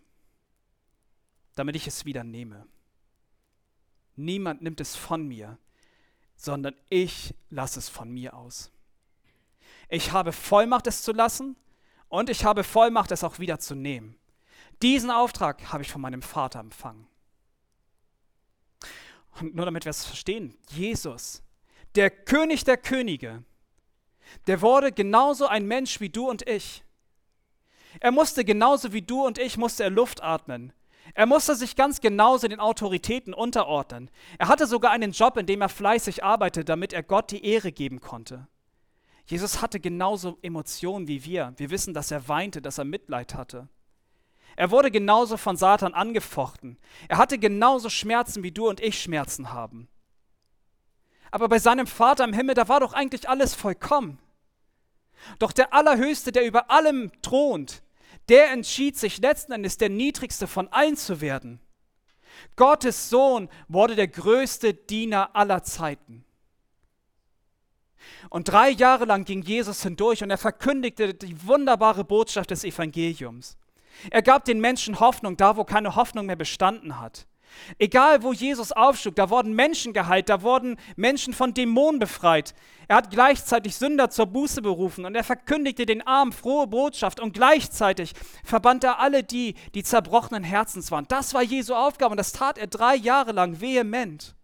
[1.55, 2.66] damit ich es wieder nehme.
[4.16, 5.59] Niemand nimmt es von mir,
[6.37, 8.72] sondern ich lasse es von mir aus.
[9.88, 11.57] Ich habe Vollmacht, es zu lassen
[12.09, 14.18] und ich habe Vollmacht, es auch wieder zu nehmen.
[14.83, 17.07] Diesen Auftrag habe ich von meinem Vater empfangen.
[19.40, 21.42] Und nur damit wir es verstehen, Jesus,
[21.94, 23.44] der König der Könige,
[24.46, 26.83] der wurde genauso ein Mensch wie du und ich.
[28.00, 30.72] Er musste genauso wie du und ich, musste er Luft atmen.
[31.14, 34.11] Er musste sich ganz genauso den Autoritäten unterordnen.
[34.38, 37.73] Er hatte sogar einen Job, in dem er fleißig arbeitete, damit er Gott die Ehre
[37.73, 38.47] geben konnte.
[39.27, 41.53] Jesus hatte genauso Emotionen wie wir.
[41.57, 43.69] Wir wissen, dass er weinte, dass er Mitleid hatte.
[44.55, 46.79] Er wurde genauso von Satan angefochten.
[47.09, 49.88] Er hatte genauso Schmerzen, wie du und ich Schmerzen haben.
[51.31, 54.19] Aber bei seinem Vater im Himmel, da war doch eigentlich alles vollkommen.
[55.38, 57.83] Doch der Allerhöchste, der über allem thront,
[58.28, 61.60] der entschied sich letzten Endes der niedrigste von allen zu werden.
[62.56, 66.24] Gottes Sohn wurde der größte Diener aller Zeiten.
[68.30, 73.56] Und drei Jahre lang ging Jesus hindurch und er verkündigte die wunderbare Botschaft des Evangeliums.
[74.10, 77.26] Er gab den Menschen Hoffnung da, wo keine Hoffnung mehr bestanden hat.
[77.78, 82.54] Egal, wo Jesus aufschlug, da wurden Menschen geheilt, da wurden Menschen von Dämonen befreit.
[82.88, 87.32] Er hat gleichzeitig Sünder zur Buße berufen und er verkündigte den Armen frohe Botschaft und
[87.32, 88.12] gleichzeitig
[88.44, 91.06] verband er alle die, die zerbrochenen Herzens waren.
[91.09, 94.37] Das war Jesu Aufgabe und das tat er drei Jahre lang vehement.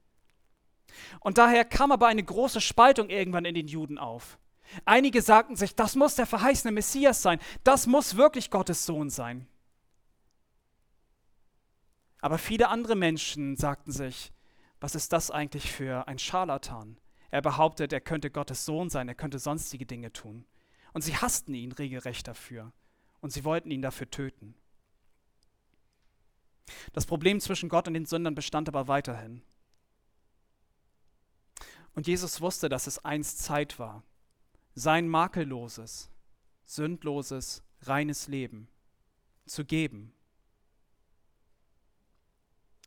[1.20, 4.38] Und daher kam aber eine große Spaltung irgendwann in den Juden auf.
[4.84, 9.46] Einige sagten sich, das muss der verheißene Messias sein, das muss wirklich Gottes Sohn sein.
[12.22, 14.32] Aber viele andere Menschen sagten sich,
[14.80, 16.96] was ist das eigentlich für ein Scharlatan?
[17.30, 20.46] Er behauptet, er könnte Gottes Sohn sein, er könnte sonstige Dinge tun.
[20.92, 22.72] Und sie hassten ihn regelrecht dafür
[23.20, 24.54] und sie wollten ihn dafür töten.
[26.92, 29.42] Das Problem zwischen Gott und den Sündern bestand aber weiterhin.
[31.94, 34.04] Und Jesus wusste, dass es einst Zeit war,
[34.74, 36.08] sein makelloses,
[36.66, 38.68] sündloses, reines Leben
[39.44, 40.14] zu geben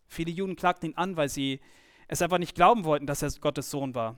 [0.08, 1.60] Viele Juden klagten ihn an, weil sie
[2.08, 4.18] es einfach nicht glauben wollten, dass er Gottes Sohn war.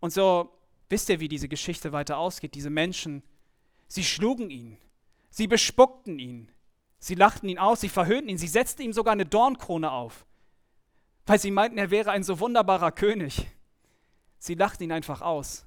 [0.00, 0.52] Und so
[0.88, 2.54] wisst ihr, wie diese Geschichte weiter ausgeht.
[2.54, 3.22] Diese Menschen,
[3.86, 4.78] sie schlugen ihn,
[5.30, 6.50] sie bespuckten ihn,
[6.98, 10.26] sie lachten ihn aus, sie verhöhnten ihn, sie setzten ihm sogar eine Dornkrone auf,
[11.26, 13.46] weil sie meinten, er wäre ein so wunderbarer König.
[14.38, 15.66] Sie lachten ihn einfach aus.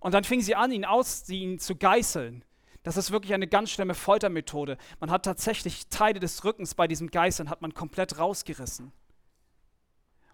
[0.00, 2.44] Und dann fingen sie an, ihn aus, ihn zu geißeln.
[2.86, 4.78] Das ist wirklich eine ganz schlimme Foltermethode.
[5.00, 8.92] Man hat tatsächlich Teile des Rückens bei diesem Geißeln hat man komplett rausgerissen.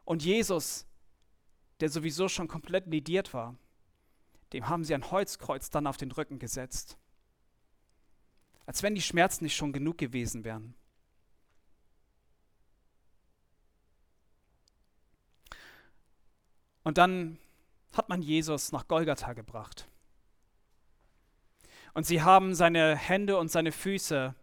[0.04, 0.84] Und Jesus,
[1.80, 3.56] der sowieso schon komplett lediert war,
[4.52, 6.98] dem haben sie ein Holzkreuz dann auf den Rücken gesetzt.
[8.66, 10.74] Als wenn die Schmerzen nicht schon genug gewesen wären.
[16.84, 17.38] Und dann
[17.94, 19.88] hat man Jesus nach Golgatha gebracht.
[21.94, 24.34] Und sie haben seine Hände und seine Füße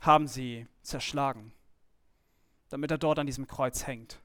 [0.00, 1.52] haben sie zerschlagen,
[2.70, 4.18] damit er dort an diesem Kreuz hängt.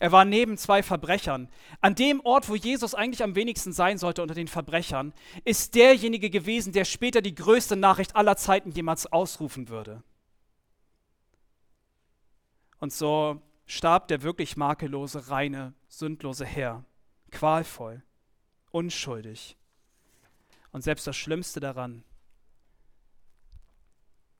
[0.00, 1.48] Er war neben zwei Verbrechern.
[1.80, 5.12] An dem Ort, wo Jesus eigentlich am wenigsten sein sollte unter den Verbrechern,
[5.44, 10.02] ist derjenige gewesen, der später die größte Nachricht aller Zeiten jemals ausrufen würde.
[12.78, 16.84] Und so starb der wirklich makellose, reine, sündlose Herr,
[17.30, 18.02] qualvoll,
[18.70, 19.56] unschuldig.
[20.76, 22.04] Und selbst das Schlimmste daran,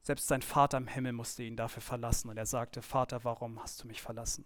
[0.03, 2.29] selbst sein Vater im Himmel musste ihn dafür verlassen.
[2.29, 4.45] Und er sagte, Vater, warum hast du mich verlassen?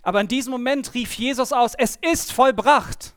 [0.00, 3.16] Aber in diesem Moment rief Jesus aus, es ist vollbracht.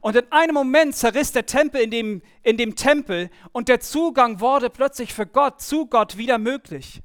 [0.00, 4.40] Und in einem Moment zerriss der Tempel in dem, in dem Tempel und der Zugang
[4.40, 7.02] wurde plötzlich für Gott, zu Gott wieder möglich.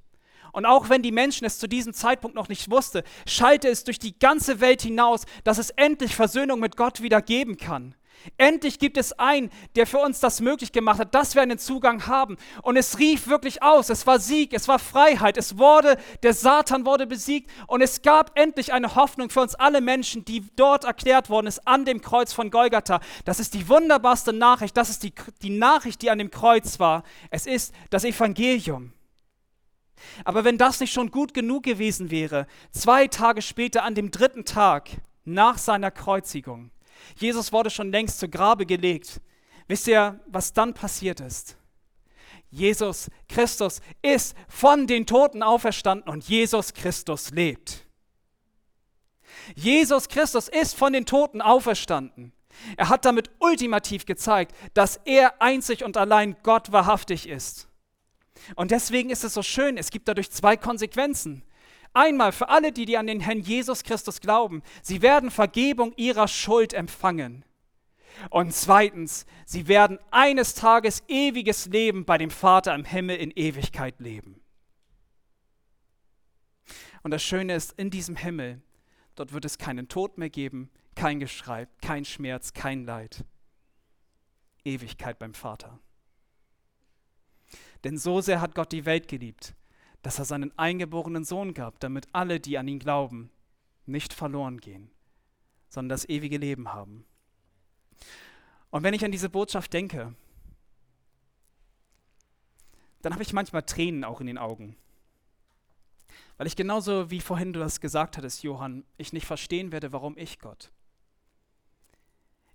[0.55, 3.99] Und auch wenn die Menschen es zu diesem Zeitpunkt noch nicht wussten, schallte es durch
[3.99, 7.93] die ganze Welt hinaus, dass es endlich Versöhnung mit Gott wieder geben kann.
[8.37, 12.07] Endlich gibt es einen, der für uns das möglich gemacht hat, dass wir einen Zugang
[12.07, 12.37] haben.
[12.61, 13.89] Und es rief wirklich aus.
[13.89, 15.35] Es war Sieg, es war Freiheit.
[15.35, 17.51] Es wurde, der Satan wurde besiegt.
[17.67, 21.67] Und es gab endlich eine Hoffnung für uns alle Menschen, die dort erklärt worden ist,
[21.67, 23.01] an dem Kreuz von Golgatha.
[23.25, 24.77] Das ist die wunderbarste Nachricht.
[24.77, 27.03] Das ist die, die Nachricht, die an dem Kreuz war.
[27.29, 28.94] Es ist das Evangelium.
[30.23, 34.45] Aber wenn das nicht schon gut genug gewesen wäre, zwei Tage später, an dem dritten
[34.45, 34.89] Tag
[35.23, 36.71] nach seiner Kreuzigung,
[37.17, 39.21] Jesus wurde schon längst zu Grabe gelegt.
[39.67, 41.57] Wisst ihr, was dann passiert ist?
[42.49, 47.85] Jesus Christus ist von den Toten auferstanden und Jesus Christus lebt.
[49.55, 52.31] Jesus Christus ist von den Toten auferstanden.
[52.77, 57.67] Er hat damit ultimativ gezeigt, dass er einzig und allein Gott wahrhaftig ist.
[58.55, 61.43] Und deswegen ist es so schön, es gibt dadurch zwei Konsequenzen.
[61.93, 66.27] Einmal für alle, die, die an den Herrn Jesus Christus glauben, sie werden Vergebung ihrer
[66.27, 67.45] Schuld empfangen.
[68.29, 73.99] Und zweitens, sie werden eines Tages ewiges Leben bei dem Vater im Himmel in Ewigkeit
[73.99, 74.41] leben.
[77.03, 78.61] Und das Schöne ist, in diesem Himmel,
[79.15, 83.23] dort wird es keinen Tod mehr geben, kein Geschrei, kein Schmerz, kein Leid.
[84.63, 85.79] Ewigkeit beim Vater.
[87.85, 89.53] Denn so sehr hat Gott die Welt geliebt,
[90.01, 93.29] dass er seinen eingeborenen Sohn gab, damit alle, die an ihn glauben,
[93.85, 94.89] nicht verloren gehen,
[95.69, 97.05] sondern das ewige Leben haben.
[98.71, 100.15] Und wenn ich an diese Botschaft denke,
[103.03, 104.75] dann habe ich manchmal Tränen auch in den Augen.
[106.37, 110.17] Weil ich genauso wie vorhin du das gesagt hattest, Johann, ich nicht verstehen werde, warum
[110.17, 110.71] ich Gott.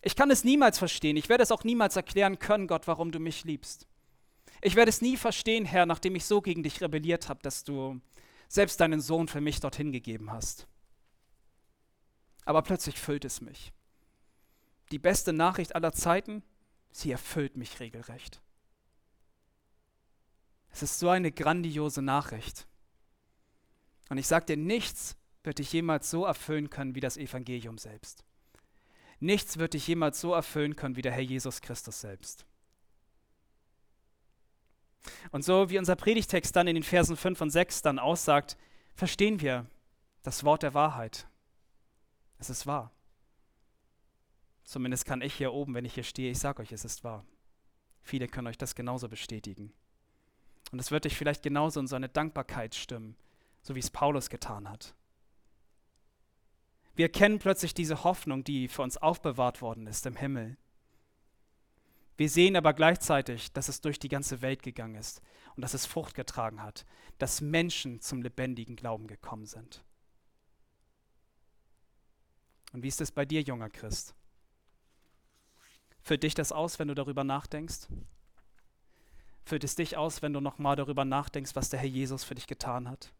[0.03, 1.17] Ich kann es niemals verstehen.
[1.17, 3.87] Ich werde es auch niemals erklären können, Gott, warum du mich liebst.
[4.61, 8.01] Ich werde es nie verstehen, Herr, nachdem ich so gegen dich rebelliert habe, dass du
[8.49, 10.67] selbst deinen Sohn für mich dorthin gegeben hast.
[12.45, 13.73] Aber plötzlich füllt es mich.
[14.91, 16.43] Die beste Nachricht aller Zeiten,
[16.91, 18.43] sie erfüllt mich regelrecht.
[20.73, 22.67] Es ist so eine grandiose Nachricht.
[24.09, 28.25] Und ich sage dir, nichts wird dich jemals so erfüllen können wie das Evangelium selbst.
[29.21, 32.47] Nichts wird dich jemals so erfüllen können wie der Herr Jesus Christus selbst.
[35.31, 38.57] Und so wie unser Predigtext dann in den Versen 5 und 6 dann aussagt,
[38.95, 39.67] verstehen wir
[40.23, 41.27] das Wort der Wahrheit.
[42.39, 42.93] Es ist wahr.
[44.65, 47.25] Zumindest kann ich hier oben, wenn ich hier stehe, ich sage euch, es ist wahr.
[48.03, 49.73] Viele können euch das genauso bestätigen.
[50.71, 53.17] Und es wird dich vielleicht genauso in so eine Dankbarkeit stimmen,
[53.63, 54.95] so wie es Paulus getan hat.
[56.95, 60.57] Wir kennen plötzlich diese Hoffnung, die für uns aufbewahrt worden ist im Himmel.
[62.21, 65.23] Wir sehen aber gleichzeitig, dass es durch die ganze Welt gegangen ist
[65.57, 66.85] und dass es Frucht getragen hat,
[67.17, 69.83] dass Menschen zum lebendigen Glauben gekommen sind.
[72.75, 74.15] Und wie ist es bei dir, junger Christ?
[76.03, 77.89] Füllt dich das aus, wenn du darüber nachdenkst?
[79.47, 82.47] Füllt es dich aus, wenn du nochmal darüber nachdenkst, was der Herr Jesus für dich
[82.47, 83.15] getan hat?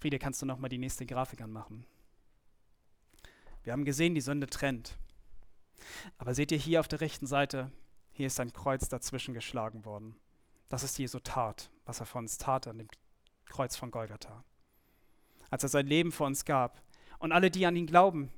[0.00, 1.86] Friede, kannst du nochmal die nächste Grafik anmachen?
[3.62, 4.98] Wir haben gesehen, die Sünde trennt.
[6.18, 7.70] Aber seht ihr hier auf der rechten Seite,
[8.12, 10.16] hier ist ein Kreuz dazwischen geschlagen worden.
[10.68, 12.88] Das ist Jesu Tat, was er für uns tat an dem
[13.46, 14.44] Kreuz von Golgatha.
[15.50, 16.82] Als er sein Leben für uns gab.
[17.18, 18.30] Und alle, die an ihn glauben,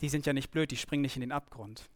[0.00, 1.88] die sind ja nicht blöd, die springen nicht in den Abgrund,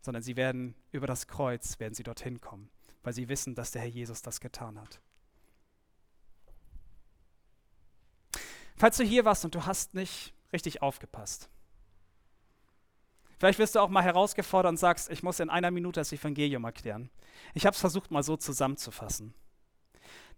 [0.00, 2.70] sondern sie werden über das Kreuz, werden sie dorthin kommen,
[3.02, 5.00] weil sie wissen, dass der Herr Jesus das getan hat.
[8.76, 11.50] Falls du hier warst und du hast nicht richtig aufgepasst,
[13.40, 16.62] Vielleicht wirst du auch mal herausgefordert und sagst, ich muss in einer Minute das Evangelium
[16.64, 17.08] erklären.
[17.54, 19.32] Ich habe es versucht mal so zusammenzufassen.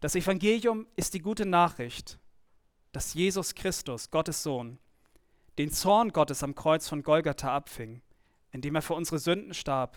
[0.01, 2.21] Das Evangelium ist die gute Nachricht,
[2.93, 4.79] dass Jesus Christus, Gottes Sohn,
[5.59, 8.03] den Zorn Gottes am Kreuz von Golgatha abfing,
[8.53, 9.97] indem er für unsere Sünden starb.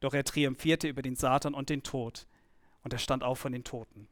[0.00, 2.26] Doch er triumphierte über den Satan und den Tod
[2.84, 4.08] und er stand auf von den Toten.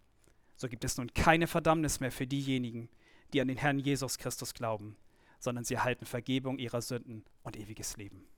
[0.56, 2.90] so gibt es nun keine Verdammnis mehr für diejenigen,
[3.32, 4.98] die an den Herrn Jesus Christus glauben,
[5.42, 8.28] sondern sie erhalten Vergebung ihrer Sünden und ewiges Leben.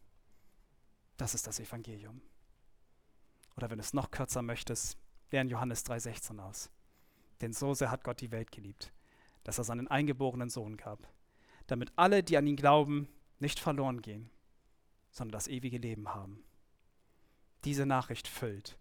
[1.18, 2.22] Das ist das Evangelium.
[3.58, 4.96] Oder wenn du es noch kürzer möchtest,
[5.30, 6.70] lern Johannes 3,16 aus.
[7.42, 8.90] Denn so sehr hat Gott die Welt geliebt,
[9.42, 11.06] dass er seinen eingeborenen Sohn gab,
[11.66, 13.06] damit alle, die an ihn glauben,
[13.38, 14.30] nicht verloren gehen,
[15.10, 16.42] sondern das ewige Leben haben.
[17.64, 18.78] Diese Nachricht füllt,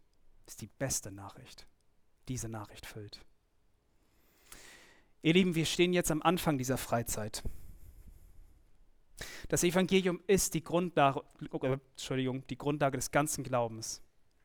[0.47, 1.67] ist die beste Nachricht.
[2.29, 3.25] Diese Nachricht füllt.
[5.21, 7.43] Ihr Lieben, wir stehen jetzt am Anfang dieser Freizeit.
[9.49, 11.23] Das Evangelium ist die Grundlage,
[11.61, 14.01] äh, Entschuldigung, die Grundlage des ganzen Glaubens.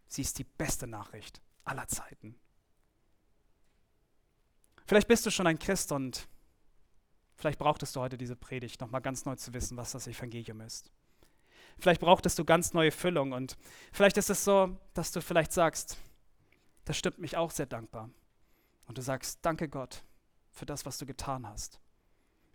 [0.07, 2.35] Sie ist die beste Nachricht aller Zeiten.
[4.87, 6.29] Vielleicht bist du schon ein Christ und
[7.37, 10.91] vielleicht brauchtest du heute diese Predigt, nochmal ganz neu zu wissen, was das Evangelium ist.
[11.79, 13.57] Vielleicht brauchtest du ganz neue Füllung und
[13.93, 15.99] vielleicht ist es so, dass du vielleicht sagst,
[16.87, 18.11] das stimmt mich auch sehr dankbar.
[18.87, 20.03] Und du sagst, danke Gott
[20.51, 21.79] für das, was du getan hast.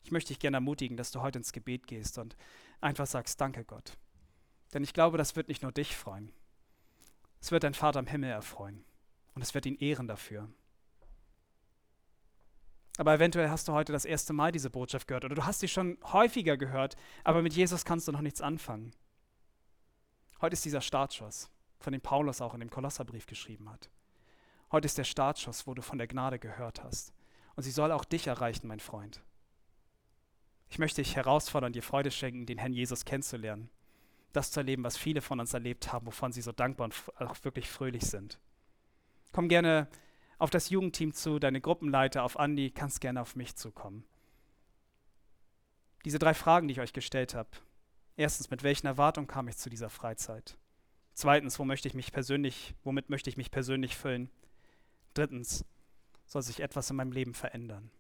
[0.04, 2.36] Ich möchte dich gerne ermutigen, dass du heute ins Gebet gehst und
[2.82, 3.98] einfach sagst, danke Gott.
[4.74, 6.32] Denn ich glaube, das wird nicht nur dich freuen.
[7.40, 8.84] Es wird dein Vater im Himmel erfreuen.
[9.34, 10.50] Und es wird ihn ehren dafür.
[12.98, 15.68] Aber eventuell hast du heute das erste Mal diese Botschaft gehört oder du hast sie
[15.68, 18.92] schon häufiger gehört, aber mit Jesus kannst du noch nichts anfangen.
[20.42, 21.50] Heute ist dieser Startschuss,
[21.80, 23.90] von dem Paulus auch in dem Kolosserbrief geschrieben hat.
[24.72, 27.14] Heute ist der Startschuss, wo du von der Gnade gehört hast.
[27.56, 29.24] Und sie soll auch dich erreichen, mein Freund.
[30.74, 33.70] Ich möchte dich herausfordern, dir Freude schenken, den Herrn Jesus kennenzulernen.
[34.32, 37.36] Das zu erleben, was viele von uns erlebt haben, wovon sie so dankbar und auch
[37.44, 38.40] wirklich fröhlich sind.
[39.34, 39.88] Komm gerne
[40.40, 44.04] auf das Jugendteam zu, deine Gruppenleiter, auf Andi, kannst gerne auf mich zukommen.
[46.06, 47.52] Diese drei Fragen, die ich euch gestellt habe.
[48.18, 50.58] Erstens, mit welchen Erwartungen kam ich zu dieser Freizeit?
[51.14, 54.32] Zweitens, wo möchte ich mich persönlich, womit möchte ich mich persönlich füllen?
[55.14, 55.66] Drittens,
[56.26, 57.92] soll sich etwas in meinem Leben verändern?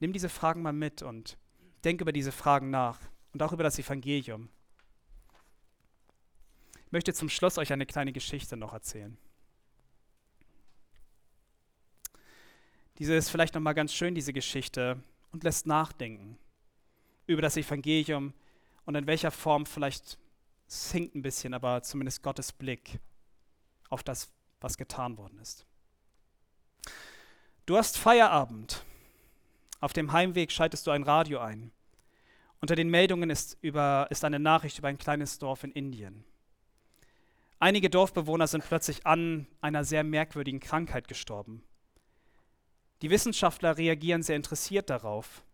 [0.00, 1.38] Nimm diese Fragen mal mit und
[1.84, 3.00] Denk über diese Fragen nach
[3.32, 4.48] und auch über das Evangelium.
[6.86, 9.16] Ich möchte zum Schluss euch eine kleine Geschichte noch erzählen.
[12.98, 15.00] Diese ist vielleicht noch mal ganz schön, diese Geschichte,
[15.30, 16.38] und lässt nachdenken
[17.26, 18.32] über das Evangelium
[18.86, 20.18] und in welcher Form vielleicht,
[20.66, 22.98] es hinkt ein bisschen, aber zumindest Gottes Blick
[23.90, 25.66] auf das, was getan worden ist.
[27.66, 28.84] Du hast Feierabend
[29.80, 31.70] auf dem Heimweg schaltest du ein Radio ein.
[32.60, 36.24] Unter den Meldungen ist, über, ist eine Nachricht über ein kleines Dorf in Indien.
[37.60, 41.62] Einige Dorfbewohner sind plötzlich an einer sehr merkwürdigen Krankheit gestorben.
[43.02, 45.44] Die Wissenschaftler reagieren sehr interessiert darauf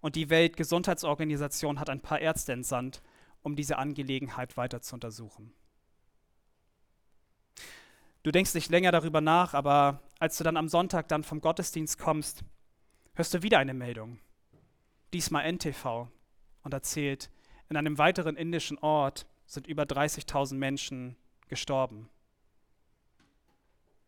[0.00, 3.02] und die Weltgesundheitsorganisation hat ein paar Ärzte entsandt,
[3.42, 5.52] um diese Angelegenheit weiter zu untersuchen.
[8.24, 11.98] Du denkst nicht länger darüber nach, aber als du dann am Sonntag dann vom Gottesdienst
[11.98, 12.42] kommst,
[13.18, 14.20] hörst du wieder eine Meldung.
[15.12, 16.06] Diesmal NTV
[16.62, 17.30] und erzählt,
[17.68, 21.16] in einem weiteren indischen Ort sind über 30.000 Menschen
[21.48, 22.08] gestorben.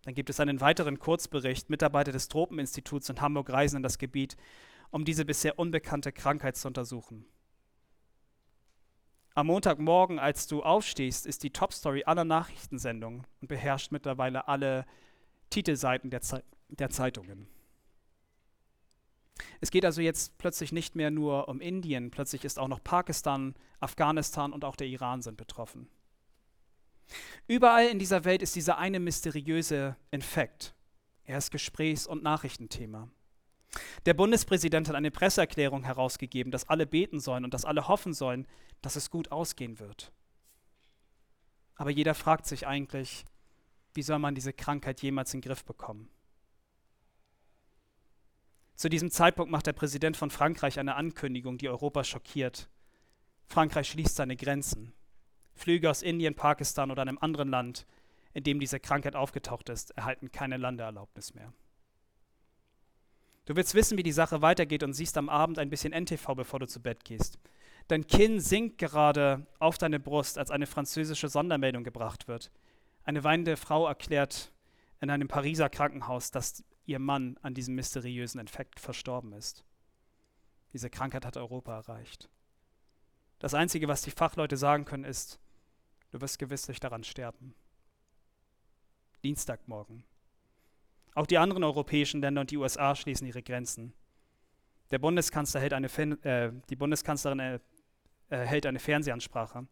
[0.05, 1.71] Dann gibt es einen weiteren Kurzbericht.
[1.71, 4.37] Mitarbeiter des Tropeninstituts in Hamburg reisen in das Gebiet,
[4.91, 7.27] um diese bisher unbekannte Krankheit zu untersuchen.
[9.35, 14.87] Am Montagmorgen, als du aufstehst, ist die Topstory aller Nachrichtensendungen und beherrscht mittlerweile alle
[15.51, 17.49] Titelseiten der, Ze der Zeitungen.
[19.61, 23.55] Es geht also jetzt plötzlich nicht mehr nur um Indien, plötzlich ist auch noch Pakistan,
[23.81, 25.89] Afghanistan und auch der Iran sind betroffen.
[27.47, 30.75] Überall in dieser Welt ist dieser eine mysteriöse Infekt.
[31.25, 33.09] Er ist Gesprächs- und Nachrichtenthema.
[34.07, 38.47] Der Bundespräsident hat eine Presseerklärung herausgegeben, dass alle beten sollen und dass alle hoffen sollen,
[38.83, 40.13] dass es gut ausgehen wird.
[41.77, 43.25] Aber jeder fragt sich eigentlich,
[43.95, 46.11] wie soll man diese Krankheit jemals in den Griff bekommen?
[48.81, 52.71] Zu diesem Zeitpunkt macht der Präsident von Frankreich eine Ankündigung, die Europa schockiert.
[53.45, 54.95] Frankreich schließt seine Grenzen.
[55.55, 57.87] Flüge aus Indien, Pakistan oder einem anderen Land,
[58.33, 61.53] in dem diese Krankheit aufgetaucht ist, erhalten keine Landeerlaubnis mehr.
[63.45, 66.59] Du willst wissen, wie die Sache weitergeht und siehst am Abend ein bisschen NTV, bevor
[66.59, 67.39] du zu Bett gehst.
[67.89, 72.51] Dein Kinn sinkt gerade auf deine Brust, als eine französische Sondermeldung gebracht wird.
[73.05, 74.55] Eine weinende Frau erklärt
[75.03, 79.65] in einem Pariser Krankenhaus, dass ihr Mann an diesem mysteriösen Infekt verstorben ist.
[80.73, 82.29] Diese Krankheit hat Europa erreicht.
[83.39, 85.41] Das Einzige, was die Fachleute sagen können, ist,
[86.11, 87.55] du wirst gewisslich daran sterben.
[89.23, 90.05] Dienstagmorgen.
[91.15, 93.93] Auch die anderen europäischen Länder und die USA schließen ihre Grenzen.
[94.91, 97.61] Der Bundeskanzler hält eine, äh, die Bundeskanzlerin äh,
[98.31, 99.67] äh, hält eine Fernsehansprache.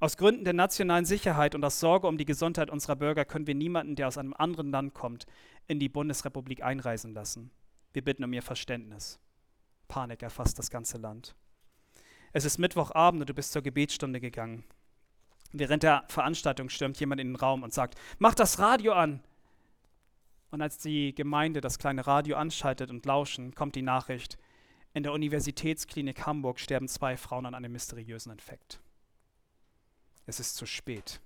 [0.00, 3.56] Aus Gründen der nationalen Sicherheit und aus Sorge um die Gesundheit unserer Bürger können wir
[3.56, 5.26] niemanden, der aus einem anderen Land kommt,
[5.66, 7.50] in die Bundesrepublik einreisen lassen.
[7.92, 9.18] Wir bitten um Ihr Verständnis.
[9.88, 11.34] Panik erfasst das ganze Land.
[12.32, 14.62] Es ist Mittwochabend und du bist zur Gebetsstunde gegangen.
[15.50, 19.20] Während der Veranstaltung stürmt jemand in den Raum und sagt, mach das Radio an.
[20.50, 24.38] Und als die Gemeinde das kleine Radio anschaltet und lauschen, kommt die Nachricht,
[24.94, 28.80] in der Universitätsklinik Hamburg sterben zwei Frauen an einem mysteriösen Infekt.
[30.28, 31.22] Es ist zu spät.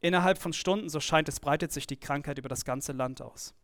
[0.00, 3.54] Innerhalb von Stunden, so scheint es, breitet sich die Krankheit über das ganze Land aus.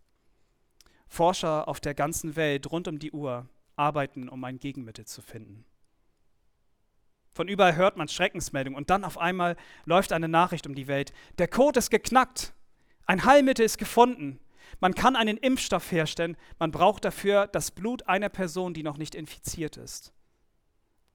[1.09, 5.65] Forscher auf der ganzen Welt rund um die Uhr arbeiten, um ein Gegenmittel zu finden.
[7.33, 11.13] Von überall hört man Schreckensmeldungen und dann auf einmal läuft eine Nachricht um die Welt.
[11.39, 12.55] Der Code ist geknackt.
[13.07, 14.39] Ein Heilmittel ist gefunden.
[14.79, 16.37] Man kann einen Impfstoff herstellen.
[16.61, 20.13] Man braucht dafür das Blut einer Person, die noch nicht infiziert ist.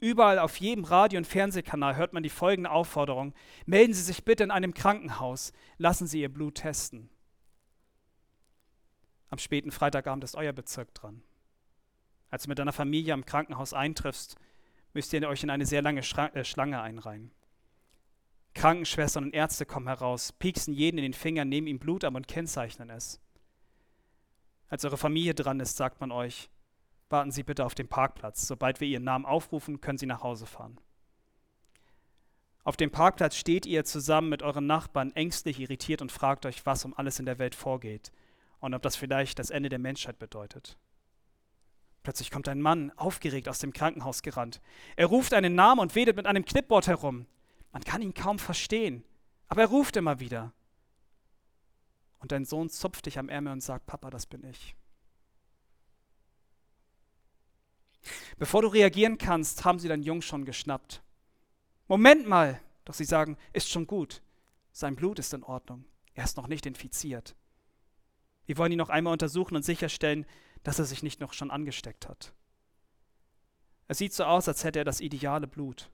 [0.06, 3.34] Überall auf jedem Radio- und Fernsehkanal hört man die folgende Aufforderung.
[3.66, 5.52] Melden Sie sich bitte in einem Krankenhaus.
[5.80, 7.10] Lassen Sie Ihr Blut testen.
[9.32, 11.24] Am späten Freitagabend ist euer Bezirk dran.
[12.30, 14.36] Als du mit deiner Familie am Krankenhaus eintriffst,
[14.94, 17.32] müsst ihr euch in eine sehr lange äh, Schlange einreihen.
[18.54, 22.28] Krankenschwestern und Ärzte kommen heraus, pieksen jeden in den Finger, nehmen ihm Blut ab und
[22.28, 23.20] kennzeichnen es.
[24.70, 26.52] Als eure Familie dran ist, sagt man euch,
[27.16, 28.46] warten Sie bitte auf dem Parkplatz.
[28.46, 30.78] Sobald wir Ihren Namen aufrufen, können Sie nach Hause fahren.
[32.66, 36.84] Auf dem Parkplatz steht ihr zusammen mit euren Nachbarn ängstlich irritiert und fragt euch, was
[36.84, 38.12] um alles in der Welt vorgeht
[38.60, 40.78] und ob das vielleicht das Ende der Menschheit bedeutet.
[42.04, 44.60] Plötzlich kommt ein Mann, aufgeregt aus dem Krankenhaus gerannt.
[44.98, 47.28] Er ruft einen Namen und wedelt mit einem Clipboard herum.
[47.72, 49.06] Man kann ihn kaum verstehen,
[49.48, 50.52] aber er ruft immer wieder.
[52.20, 54.76] Und dein Sohn zupft dich am Ärmel und sagt, Papa, das bin ich.
[58.38, 61.02] Bevor du reagieren kannst, haben sie deinen Jungen schon geschnappt.
[61.88, 64.22] Moment mal, doch sie sagen, ist schon gut.
[64.72, 65.86] Sein Blut ist in Ordnung.
[66.14, 67.36] Er ist noch nicht infiziert.
[68.46, 70.26] Wir wollen ihn noch einmal untersuchen und sicherstellen,
[70.64, 72.34] dass er sich nicht noch schon angesteckt hat.
[73.88, 75.90] Es sieht so aus, als hätte er das ideale Blut.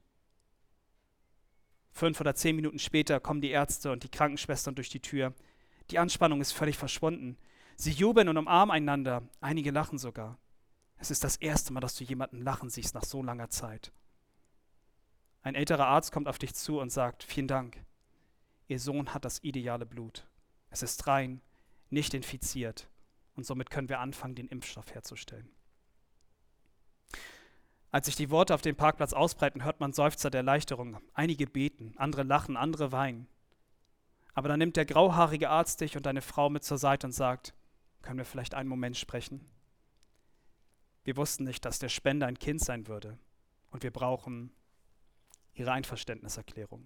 [1.91, 5.33] Fünf oder zehn Minuten später kommen die Ärzte und die Krankenschwestern durch die Tür.
[5.89, 7.37] Die Anspannung ist völlig verschwunden.
[7.75, 9.23] Sie jubeln und umarmen einander.
[9.41, 10.37] Einige lachen sogar.
[11.01, 13.91] Es ist das erste Mal, dass du jemanden lachen siehst nach so langer Zeit.
[15.41, 17.83] Ein älterer Arzt kommt auf dich zu und sagt, vielen Dank.
[18.67, 20.27] Ihr Sohn hat das ideale Blut.
[20.69, 21.41] Es ist rein,
[21.89, 22.87] nicht infiziert
[23.35, 25.49] und somit können wir anfangen, den Impfstoff herzustellen.
[27.89, 30.99] Als sich die Worte auf dem Parkplatz ausbreiten, hört man Seufzer der Erleichterung.
[31.15, 33.27] Einige beten, andere lachen, andere weinen.
[34.35, 37.55] Aber dann nimmt der grauhaarige Arzt dich und deine Frau mit zur Seite und sagt,
[38.03, 39.49] können wir vielleicht einen Moment sprechen?
[41.03, 43.17] Wir wussten nicht, dass der Spender ein Kind sein würde
[43.71, 44.51] und wir brauchen
[45.53, 46.85] ihre Einverständniserklärung.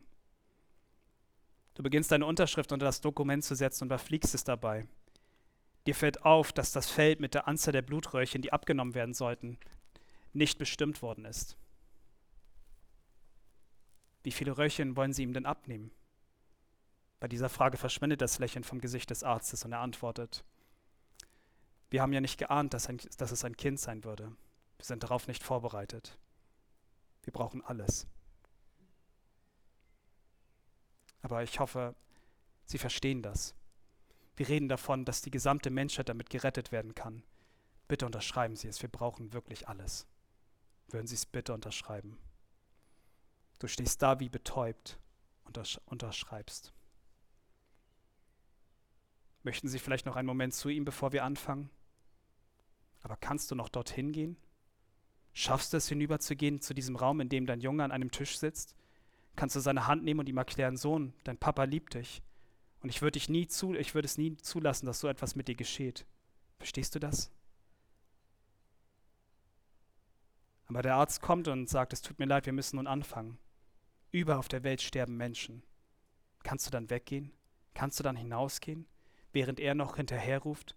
[1.73, 4.87] Du beginnst deine Unterschrift unter das Dokument zu setzen und überfliegst es dabei.
[5.85, 9.57] Dir fällt auf, dass das Feld mit der Anzahl der Blutröhrchen, die abgenommen werden sollten,
[10.33, 11.57] nicht bestimmt worden ist.
[14.23, 15.91] Wie viele Röhrchen wollen Sie ihm denn abnehmen?
[17.19, 20.43] Bei dieser Frage verschwindet das Lächeln vom Gesicht des Arztes und er antwortet,
[21.95, 24.35] wir haben ja nicht geahnt, dass, ein, dass es ein Kind sein würde.
[24.75, 26.19] Wir sind darauf nicht vorbereitet.
[27.23, 28.05] Wir brauchen alles.
[31.21, 31.95] Aber ich hoffe,
[32.65, 33.55] Sie verstehen das.
[34.35, 37.23] Wir reden davon, dass die gesamte Menschheit damit gerettet werden kann.
[37.87, 38.81] Bitte unterschreiben Sie es.
[38.81, 40.05] Wir brauchen wirklich alles.
[40.89, 42.17] Würden Sie es bitte unterschreiben?
[43.57, 44.99] Du stehst da wie betäubt
[45.45, 46.73] und unterschreibst.
[49.43, 51.69] Möchten Sie vielleicht noch einen Moment zu ihm, bevor wir anfangen?
[53.05, 54.35] Aber kannst du noch dorthin gehen?
[55.31, 58.75] Schaffst du es hinüberzugehen zu diesem Raum, in dem dein Junge an einem Tisch sitzt?
[59.35, 62.23] Kannst du seine Hand nehmen und ihm erklären, Sohn, dein Papa liebt dich.
[62.81, 63.19] Und ich würde
[63.93, 66.07] würde es nie zulassen, dass so etwas mit dir geschieht.
[66.57, 67.31] Verstehst du das?
[70.65, 73.37] Aber der Arzt kommt und sagt, es tut mir leid, wir müssen nun anfangen.
[74.11, 75.61] Über auf der Welt sterben Menschen.
[76.41, 77.31] Kannst du dann weggehen?
[77.75, 78.87] Kannst du dann hinausgehen,
[79.31, 80.75] während er noch hinterher ruft,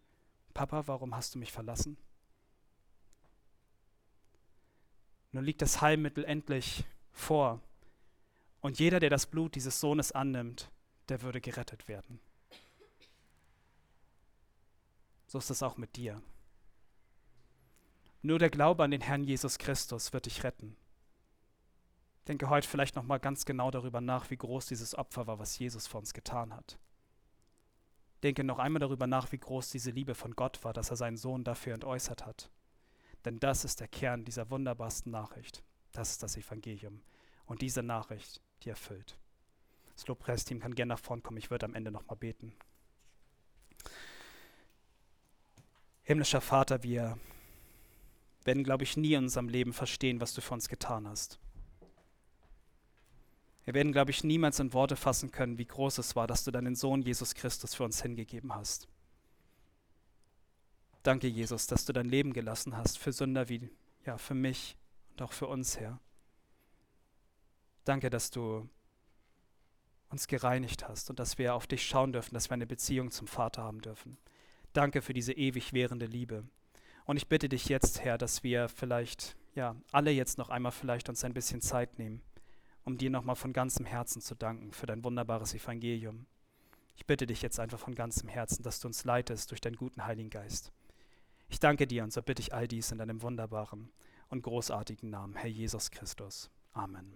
[0.52, 1.96] Papa, warum hast du mich verlassen?
[5.32, 7.60] Nun liegt das Heilmittel endlich vor.
[8.60, 10.70] Und jeder, der das Blut dieses Sohnes annimmt,
[11.08, 12.20] der würde gerettet werden.
[15.26, 16.22] So ist es auch mit dir.
[18.22, 20.76] Nur der Glaube an den Herrn Jesus Christus wird dich retten.
[22.26, 25.58] Denke heute vielleicht noch mal ganz genau darüber nach, wie groß dieses Opfer war, was
[25.58, 26.78] Jesus für uns getan hat.
[28.22, 31.16] Denke noch einmal darüber nach, wie groß diese Liebe von Gott war, dass er seinen
[31.16, 32.50] Sohn dafür entäußert hat.
[33.24, 35.62] Denn das ist der Kern dieser wunderbarsten Nachricht.
[35.92, 37.02] Das ist das Evangelium.
[37.46, 39.18] und diese Nachricht die erfüllt.
[39.94, 41.38] Das Lobpreisteam kann gerne nach vorn kommen.
[41.38, 42.52] Ich würde am Ende nochmal beten.
[46.02, 47.18] Himmlischer Vater, wir
[48.44, 51.38] werden, glaube ich, nie in unserem Leben verstehen, was du für uns getan hast.
[53.64, 56.50] Wir werden, glaube ich, niemals in Worte fassen können, wie groß es war, dass du
[56.50, 58.88] deinen Sohn Jesus Christus für uns hingegeben hast.
[61.08, 63.70] Danke, Jesus, dass du dein Leben gelassen hast für Sünder wie,
[64.04, 64.76] ja, für mich
[65.12, 65.98] und auch für uns, Herr.
[67.86, 68.68] Danke, dass du
[70.10, 73.26] uns gereinigt hast und dass wir auf dich schauen dürfen, dass wir eine Beziehung zum
[73.26, 74.18] Vater haben dürfen.
[74.74, 76.44] Danke für diese ewig währende Liebe.
[77.06, 81.08] Und ich bitte dich jetzt, Herr, dass wir vielleicht, ja, alle jetzt noch einmal vielleicht
[81.08, 82.20] uns ein bisschen Zeit nehmen,
[82.84, 86.26] um dir nochmal von ganzem Herzen zu danken für dein wunderbares Evangelium.
[86.96, 90.04] Ich bitte dich jetzt einfach von ganzem Herzen, dass du uns leitest durch deinen guten
[90.04, 90.70] Heiligen Geist.
[91.48, 93.90] Ich danke dir und so bitte ich all dies in deinem wunderbaren
[94.28, 96.50] und großartigen Namen, Herr Jesus Christus.
[96.72, 97.14] Amen.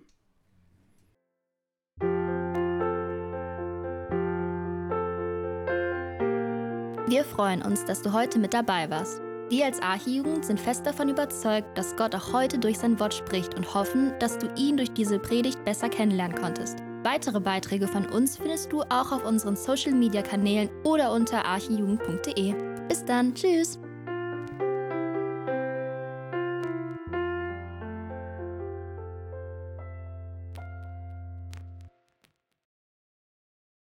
[7.06, 9.20] Wir freuen uns, dass du heute mit dabei warst.
[9.50, 13.54] Wir als Archijugend sind fest davon überzeugt, dass Gott auch heute durch sein Wort spricht
[13.54, 16.78] und hoffen, dass du ihn durch diese Predigt besser kennenlernen konntest.
[17.02, 22.54] Weitere Beiträge von uns findest du auch auf unseren Social-Media-Kanälen oder unter archijugend.de.
[22.88, 23.78] Bis dann, tschüss!